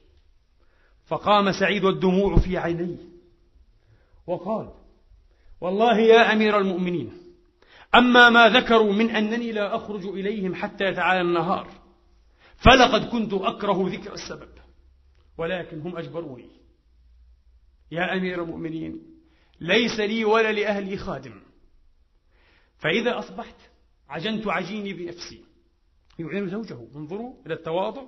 فقام 1.07 1.53
سعيد 1.53 1.85
والدموع 1.85 2.39
في 2.39 2.59
عينيه 2.59 2.97
وقال 4.27 4.71
والله 5.61 5.99
يا 5.99 6.33
أمير 6.33 6.59
المؤمنين 6.59 7.13
أما 7.95 8.31
ما 8.31 8.49
ذكروا 8.49 8.93
من 8.93 9.11
أنني 9.11 9.53
لا 9.53 9.77
أخرج 9.77 10.07
إليهم 10.07 10.55
حتى 10.55 10.85
يتعالى 10.85 11.21
النهار 11.21 11.69
فلقد 12.57 13.09
كنت 13.09 13.33
أكره 13.33 13.89
ذكر 13.89 14.13
السبب 14.13 14.49
ولكن 15.39 15.81
هم 15.81 15.97
أجبروني. 15.97 16.62
يا 17.93 18.17
أمير 18.17 18.43
المؤمنين 18.43 19.03
ليس 19.61 20.01
لي 20.01 20.25
ولا 20.25 20.53
لأهلي 20.53 20.97
خادم. 20.97 21.43
فإذا 22.79 23.19
أصبحت 23.19 23.57
عجنت 24.09 24.47
عجيني 24.47 24.93
بنفسي. 24.93 25.45
يعين 26.19 26.49
زوجه 26.49 26.79
انظروا 26.97 27.35
إلى 27.47 27.55
التواضع 27.55 28.03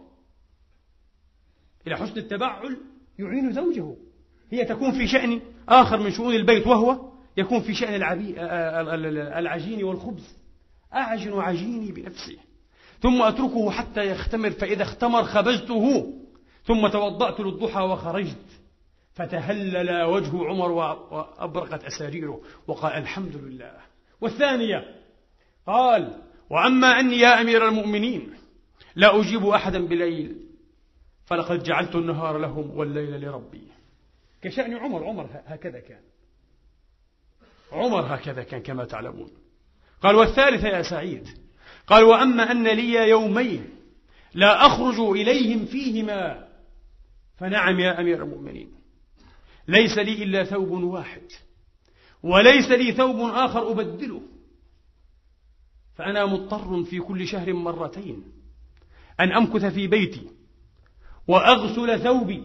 إلى 1.87 1.97
حسن 1.97 2.18
التبعل 2.18 2.78
يعين 3.18 3.53
زوجه. 3.53 3.97
هي 4.51 4.64
تكون 4.64 4.93
في 4.93 5.07
شأن 5.07 5.41
آخر 5.68 6.01
من 6.01 6.11
شؤون 6.11 6.35
البيت 6.35 6.66
وهو 6.66 7.12
يكون 7.37 7.61
في 7.61 7.74
شأن 7.74 7.95
العجين 9.39 9.85
والخبز. 9.85 10.37
أعجن 10.95 11.32
عجيني 11.32 11.93
بنفسي. 11.93 12.39
ثم 13.01 13.22
أتركه 13.22 13.70
حتى 13.70 14.01
يختمر 14.11 14.51
فإذا 14.51 14.82
اختمر 14.82 15.24
خبزته 15.24 16.14
ثم 16.64 16.89
توضأت 16.89 17.41
للضحى 17.41 17.80
وخرجت. 17.80 18.61
فتهلل 19.15 20.03
وجه 20.03 20.49
عمر 20.49 20.71
وأبرقت 20.73 21.85
أساريره 21.85 22.41
وقال 22.67 22.93
الحمد 22.93 23.37
لله. 23.37 23.77
والثانية 24.21 25.01
قال 25.67 26.23
وأما 26.51 27.01
أني 27.01 27.19
يا 27.19 27.41
أمير 27.41 27.69
المؤمنين 27.69 28.35
لا 28.97 29.21
أجيب 29.21 29.47
أحدا 29.47 29.87
بليل 29.87 30.47
فلقد 31.27 31.62
جعلت 31.62 31.95
النهار 31.95 32.39
لهم 32.39 32.79
والليل 32.79 33.21
لربي. 33.21 33.69
كشأن 34.43 34.75
عمر 34.75 35.05
عمر 35.05 35.31
هكذا 35.47 35.81
كان. 35.81 36.03
عمر 37.73 38.15
هكذا 38.15 38.43
كان 38.43 38.62
كما 38.62 38.85
تعلمون. 38.85 39.31
قال 40.03 40.15
والثالثة 40.17 40.69
يا 40.69 40.83
سعيد 40.83 41.29
قال 41.87 42.05
وأما 42.05 42.53
أن 42.53 42.69
لي 42.69 43.09
يومين 43.09 43.71
لا 44.35 44.67
أخرج 44.67 45.01
إليهم 45.01 45.67
فيهما 45.67 46.49
فنعم 47.37 47.81
يا 47.81 48.01
أمير 48.01 48.23
المؤمنين. 48.23 48.84
ليس 49.69 49.99
لي 49.99 50.23
إلا 50.23 50.45
ثوب 50.45 50.71
واحد 50.71 51.23
وليس 52.23 52.71
لي 52.71 52.93
ثوب 52.93 53.17
آخر 53.17 53.71
أبدله. 53.71 54.23
فأنا 55.95 56.27
مضطر 56.27 56.85
في 56.85 56.99
كل 57.01 57.27
شهر 57.27 57.53
مرتين 57.53 58.23
أن 59.21 59.33
أمكث 59.33 59.65
في 59.65 59.87
بيتي 59.87 60.31
وأغسل 61.29 62.01
ثوبي 62.01 62.43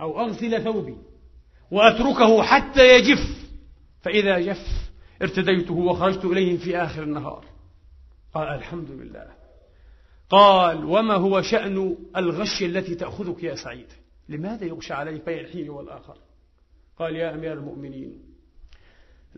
أو 0.00 0.20
أغسل 0.20 0.64
ثوبي 0.64 0.96
وأتركه 1.70 2.42
حتى 2.42 2.96
يجف. 2.96 3.46
فإذا 4.02 4.38
جف 4.38 4.90
ارتديته 5.22 5.74
وخرجت 5.74 6.24
إليهم 6.24 6.56
في 6.56 6.76
آخر 6.76 7.02
النهار. 7.02 7.44
قال 8.34 8.48
الحمد 8.48 8.90
لله. 8.90 9.26
قال 10.30 10.84
وما 10.84 11.14
هو 11.14 11.42
شأن 11.42 11.96
الغش 12.16 12.62
التي 12.62 12.94
تأخذك 12.94 13.42
يا 13.42 13.54
سعيد؟ 13.54 13.86
لماذا 14.28 14.64
يغشى 14.64 14.92
عليك 14.92 15.26
بين 15.26 15.38
الحين 15.38 15.70
والآخر؟ 15.70 16.18
قال 16.98 17.16
يا 17.16 17.34
أمير 17.34 17.52
المؤمنين 17.52 18.22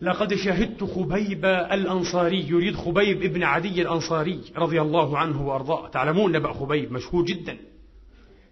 لقد 0.01 0.33
شهدت 0.33 0.83
خبيب 0.83 1.45
الأنصاري 1.45 2.47
يريد 2.49 2.75
خبيب 2.75 3.23
ابن 3.23 3.43
عدي 3.43 3.81
الأنصاري 3.81 4.41
رضي 4.55 4.81
الله 4.81 5.17
عنه 5.17 5.47
وأرضاه. 5.47 5.87
تعلمون 5.87 6.31
نبأ 6.31 6.53
خبيب 6.53 6.91
مشهور 6.91 7.25
جدا. 7.25 7.57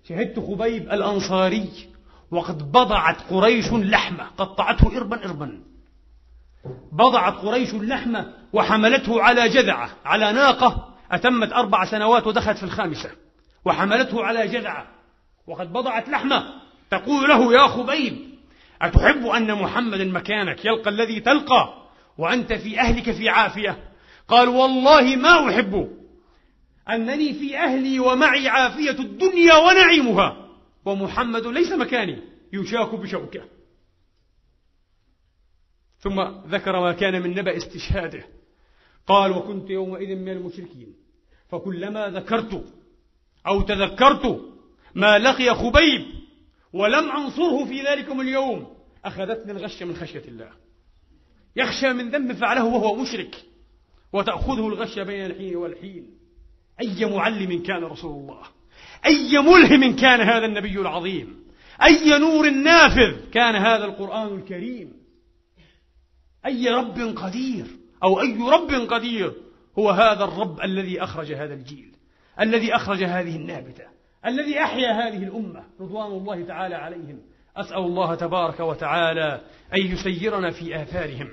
شهدت 0.07 0.39
خبيب 0.39 0.83
الأنصاري 0.83 1.69
وقد 2.31 2.71
بضعت 2.71 3.21
قريش 3.29 3.73
لحمة 3.73 4.23
قطعته 4.37 4.97
إربا 4.97 5.25
إربا. 5.25 5.63
بضعت 6.91 7.33
قريش 7.33 7.73
اللحمة 7.73 8.33
وحملته 8.53 9.21
على 9.21 9.49
جذعة 9.49 9.89
على 10.05 10.31
ناقة 10.31 10.95
أتمت 11.11 11.53
أربع 11.53 11.85
سنوات 11.85 12.27
ودخلت 12.27 12.57
في 12.57 12.63
الخامسة. 12.63 13.11
وحملته 13.65 14.23
على 14.23 14.47
جذعة 14.47 14.87
وقد 15.47 15.73
بضعت 15.73 16.09
لحمة. 16.09 16.43
تقول 16.91 17.29
له 17.29 17.53
يا 17.53 17.67
خبيب 17.67 18.26
أتحب 18.81 19.25
أن 19.25 19.55
محمد 19.55 20.01
مكانك 20.01 20.65
يلقى 20.65 20.89
الذي 20.89 21.19
تلقى 21.19 21.87
وأنت 22.17 22.53
في 22.53 22.79
أهلك 22.79 23.11
في 23.11 23.29
عافية؟ 23.29 23.93
قال 24.27 24.49
والله 24.49 25.15
ما 25.15 25.49
أحب 25.49 25.97
أنني 26.89 27.33
في 27.33 27.57
أهلي 27.57 27.99
ومعي 27.99 28.47
عافية 28.47 28.99
الدنيا 28.99 29.55
ونعيمها 29.55 30.47
ومحمد 30.85 31.47
ليس 31.47 31.71
مكاني 31.71 32.21
يشاك 32.53 32.95
بشوكة. 32.95 33.41
ثم 35.99 36.21
ذكر 36.47 36.79
ما 36.79 36.91
كان 36.91 37.21
من 37.21 37.29
نبأ 37.29 37.57
استشهاده. 37.57 38.23
قال 39.07 39.31
وكنت 39.31 39.69
يومئذ 39.69 40.15
من 40.15 40.29
المشركين 40.29 40.95
فكلما 41.49 42.09
ذكرت 42.09 42.65
أو 43.47 43.61
تذكرت 43.61 44.41
ما 44.95 45.19
لقي 45.19 45.55
خبيب 45.55 46.16
ولم 46.77 47.11
أنصره 47.11 47.65
في 47.65 47.81
ذلكم 47.81 48.21
اليوم. 48.21 48.77
أخذتني 49.05 49.51
الغشة 49.51 49.85
من 49.85 49.95
خشية 49.95 50.23
الله. 50.27 50.49
يخشى 51.55 51.93
من 51.93 52.09
ذنب 52.09 52.31
فعله 52.31 52.65
وهو 52.65 52.95
مشرك. 52.95 53.35
وتأخذه 54.13 54.67
الغشة 54.67 55.03
بين 55.03 55.25
الحين 55.25 55.55
والحين. 55.55 56.17
أي 56.81 57.05
معلم 57.05 57.63
كان 57.63 57.83
رسول 57.83 58.11
الله؟ 58.11 58.41
أي 59.05 59.39
ملهم 59.39 59.95
كان 59.95 60.21
هذا 60.21 60.45
النبي 60.45 60.81
العظيم؟ 60.81 61.47
أي 61.83 62.19
نور 62.19 62.49
نافذ 62.49 63.29
كان 63.31 63.55
هذا 63.55 63.85
القرآن 63.85 64.35
الكريم؟ 64.35 64.93
أي 66.45 66.69
رب 66.69 67.17
قدير 67.17 67.65
أو 68.03 68.21
أي 68.21 68.37
رب 68.37 68.91
قدير 68.93 69.33
هو 69.79 69.89
هذا 69.89 70.23
الرب 70.23 70.61
الذي 70.61 71.03
أخرج 71.03 71.31
هذا 71.31 71.53
الجيل 71.53 71.91
الذي 72.39 72.75
أخرج 72.75 73.03
هذه 73.03 73.35
النابتة. 73.35 73.96
الذي 74.25 74.59
أحيا 74.59 74.91
هذه 74.91 75.23
الأمة 75.23 75.63
رضوان 75.81 76.11
الله 76.11 76.45
تعالى 76.45 76.75
عليهم. 76.75 77.21
أسأل 77.57 77.77
الله 77.77 78.15
تبارك 78.15 78.59
وتعالى 78.59 79.41
أن 79.73 79.81
يسيرنا 79.81 80.51
في 80.51 80.81
آثارهم 80.81 81.29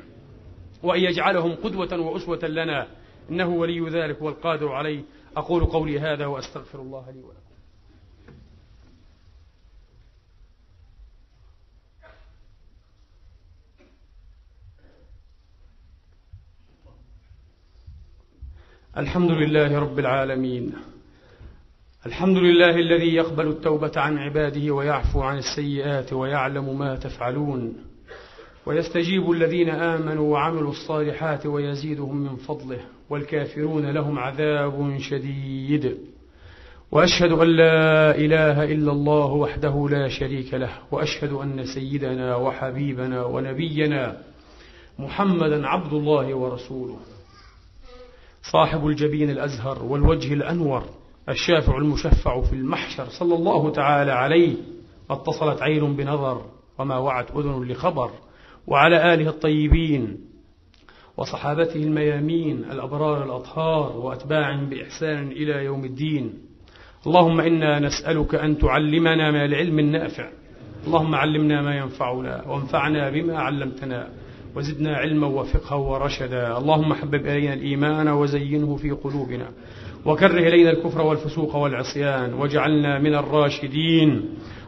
وأن 0.82 1.00
يجعلهم 1.00 1.54
قدوة 1.54 2.00
وأسوة 2.00 2.44
لنا. 2.48 2.86
إنه 3.30 3.48
ولي 3.48 3.88
ذلك 3.88 4.22
والقادر 4.22 4.72
عليه. 4.72 5.02
أقول 5.36 5.64
قولي 5.64 6.00
هذا 6.00 6.26
وأستغفر 6.26 6.80
الله 6.80 7.10
لي 7.10 7.20
ولكم. 7.20 7.44
الحمد 18.96 19.30
لله 19.30 19.78
رب 19.78 19.98
العالمين. 19.98 20.93
الحمد 22.06 22.36
لله 22.36 22.70
الذي 22.70 23.14
يقبل 23.14 23.48
التوبة 23.48 23.92
عن 23.96 24.18
عباده 24.18 24.74
ويعفو 24.74 25.20
عن 25.20 25.38
السيئات 25.38 26.12
ويعلم 26.12 26.78
ما 26.78 26.96
تفعلون. 26.96 27.76
ويستجيب 28.66 29.30
الذين 29.30 29.70
آمنوا 29.70 30.32
وعملوا 30.32 30.70
الصالحات 30.70 31.46
ويزيدهم 31.46 32.16
من 32.16 32.36
فضله 32.36 32.80
والكافرون 33.10 33.90
لهم 33.90 34.18
عذاب 34.18 34.98
شديد. 34.98 35.98
وأشهد 36.92 37.32
أن 37.32 37.48
لا 37.48 38.16
إله 38.16 38.64
إلا 38.64 38.92
الله 38.92 39.26
وحده 39.26 39.88
لا 39.90 40.08
شريك 40.08 40.54
له 40.54 40.72
وأشهد 40.90 41.32
أن 41.32 41.64
سيدنا 41.64 42.36
وحبيبنا 42.36 43.24
ونبينا 43.24 44.16
محمدا 44.98 45.66
عبد 45.66 45.92
الله 45.92 46.34
ورسوله. 46.34 46.98
صاحب 48.52 48.86
الجبين 48.86 49.30
الأزهر 49.30 49.82
والوجه 49.84 50.34
الأنور. 50.34 50.84
الشافع 51.28 51.78
المشفع 51.78 52.40
في 52.40 52.52
المحشر 52.52 53.04
صلى 53.08 53.34
الله 53.34 53.70
تعالى 53.70 54.12
عليه 54.12 54.56
اتصلت 55.10 55.62
عين 55.62 55.96
بنظر 55.96 56.42
وما 56.78 56.98
وعت 56.98 57.30
أذن 57.30 57.62
لخبر 57.62 58.10
وعلى 58.66 59.14
آله 59.14 59.28
الطيبين 59.28 60.18
وصحابته 61.16 61.76
الميامين 61.76 62.64
الأبرار 62.70 63.24
الأطهار 63.24 63.96
وأتباعهم 63.96 64.68
بإحسان 64.68 65.28
إلى 65.28 65.64
يوم 65.64 65.84
الدين. 65.84 66.32
اللهم 67.06 67.40
إنا 67.40 67.78
نسألك 67.78 68.34
أن 68.34 68.58
تعلمنا 68.58 69.30
ما 69.30 69.44
العلم 69.44 69.78
النافع. 69.78 70.30
اللهم 70.86 71.14
علمنا 71.14 71.62
ما 71.62 71.76
ينفعنا 71.76 72.44
وانفعنا 72.48 73.10
بما 73.10 73.38
علمتنا 73.38 74.08
وزدنا 74.56 74.96
علما 74.96 75.26
وفقها 75.26 75.76
ورشدا. 75.76 76.58
اللهم 76.58 76.94
حبب 76.94 77.14
إلينا 77.26 77.54
الإيمان 77.54 78.08
وزينه 78.08 78.76
في 78.76 78.90
قلوبنا. 78.90 79.50
وكره 80.04 80.48
إلينا 80.48 80.70
الكفر 80.70 81.02
والفسوق 81.02 81.56
والعصيان 81.56 82.34
واجعلنا 82.34 82.98
من 82.98 83.14
الراشدين. 83.14 84.22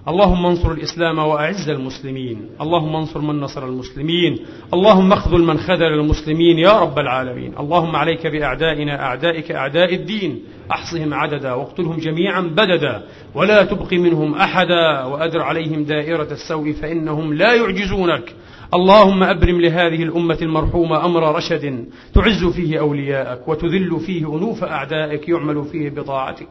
اللهم 0.09 0.47
انصر 0.47 0.73
الإسلام 0.73 1.19
وأعز 1.19 1.69
المسلمين. 1.69 2.49
اللهم 2.61 2.97
انصر 2.97 3.21
من 3.21 3.41
نصر 3.41 3.67
المسلمين. 3.67 4.39
اللهم 4.75 5.13
اخذل 5.13 5.41
من 5.43 5.59
خذل 5.59 5.83
المسلمين 5.83 6.59
يا 6.59 6.81
رب 6.81 6.99
العالمين. 6.99 7.53
اللهم 7.59 7.97
عليك 7.97 8.27
بأعدائنا 8.27 9.03
أعدائك 9.03 9.53
أعداء 9.53 9.95
الدين. 9.95 10.43
أحصهم 10.71 11.15
عددا 11.15 11.53
واقتلهم 11.53 11.97
جميعا 11.97 12.41
بددا. 12.41 13.03
ولا 13.35 13.65
تبق 13.65 13.93
منهم 13.93 14.35
أحدا. 14.35 15.05
وأدر 15.05 15.43
عليهم 15.43 15.85
دائرة 15.85 16.29
السوء 16.33 16.73
فإنهم 16.73 17.35
لا 17.35 17.55
يعجزونك. 17.55 18.35
اللهم 18.75 19.23
أبرم 19.23 19.61
لهذه 19.61 20.03
الأمة 20.03 20.39
المرحومة 20.43 21.05
أمر 21.05 21.37
رشد 21.37 21.85
تعز 22.15 22.45
فيه 22.45 22.81
أولياءك 22.81 23.49
وتذل 23.49 24.01
فيه 24.07 24.37
أنوف 24.37 24.65
أعدائك 24.65 25.29
يعمل 25.29 25.65
فيه 25.65 25.91
بطاعتك 25.91 26.49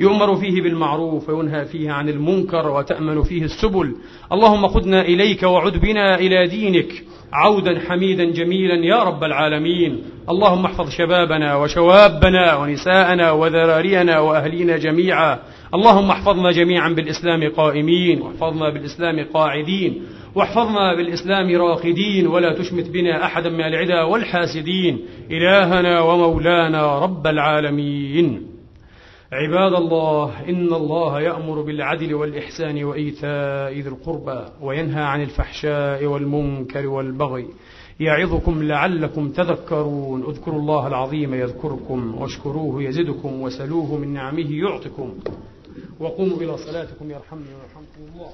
يؤمر 0.00 0.36
فيه 0.36 0.62
بالمعروف 0.62 1.28
وينهى 1.28 1.64
فيه 1.64 1.90
عن 1.90 2.08
المنكر 2.08 2.70
وتأمن 2.70 3.22
فيه 3.22 3.42
السبل. 3.42 3.94
اللهم 4.32 4.68
خذنا 4.68 5.00
إليك 5.00 5.42
وعد 5.42 5.72
بنا 5.72 6.18
إلى 6.18 6.46
دينك. 6.46 7.04
عودا 7.32 7.80
حميدا 7.88 8.24
جميلا 8.24 8.86
يا 8.86 9.02
رب 9.02 9.24
العالمين. 9.24 10.02
اللهم 10.28 10.64
احفظ 10.64 10.90
شبابنا 10.90 11.56
وشوابنا 11.56 12.56
ونساءنا 12.56 13.30
وذرارينا 13.30 14.18
وأهلينا 14.18 14.76
جميعا. 14.76 15.38
اللهم 15.74 16.10
احفظنا 16.10 16.52
جميعا 16.52 16.88
بالإسلام 16.88 17.50
قائمين 17.50 18.22
واحفظنا 18.22 18.70
بالإسلام 18.70 19.26
قاعدين. 19.34 20.02
واحفظنا 20.34 20.94
بالإسلام 20.94 21.56
راقدين 21.56 22.26
ولا 22.26 22.58
تشمت 22.58 22.88
بنا 22.90 23.24
أحدا 23.24 23.50
من 23.50 23.60
العدا 23.60 24.02
والحاسدين. 24.02 25.06
إلهنا 25.30 26.00
ومولانا 26.00 26.98
رب 26.98 27.26
العالمين. 27.26 28.46
عباد 29.32 29.74
الله 29.74 30.48
إن 30.48 30.74
الله 30.74 31.20
يأمر 31.20 31.62
بالعدل 31.62 32.14
والإحسان 32.14 32.84
وإيتاء 32.84 33.72
ذي 33.72 33.88
القربى 33.88 34.40
وينهى 34.62 35.02
عن 35.02 35.22
الفحشاء 35.22 36.04
والمنكر 36.04 36.86
والبغي. 36.86 37.46
يعظكم 38.00 38.62
لعلكم 38.62 39.28
تذكرون. 39.28 40.22
اذكروا 40.22 40.60
الله 40.60 40.86
العظيم 40.86 41.34
يذكركم 41.34 42.14
واشكروه 42.20 42.82
يزدكم 42.82 43.42
وسلوه 43.42 43.96
من 43.96 44.14
نعمه 44.14 44.50
يعطكم. 44.50 45.14
وقوموا 46.00 46.36
إلى 46.36 46.56
صلاتكم 46.58 47.10
يرحمني 47.10 47.50
ويرحمكم 47.58 48.02
الله. 48.14 48.30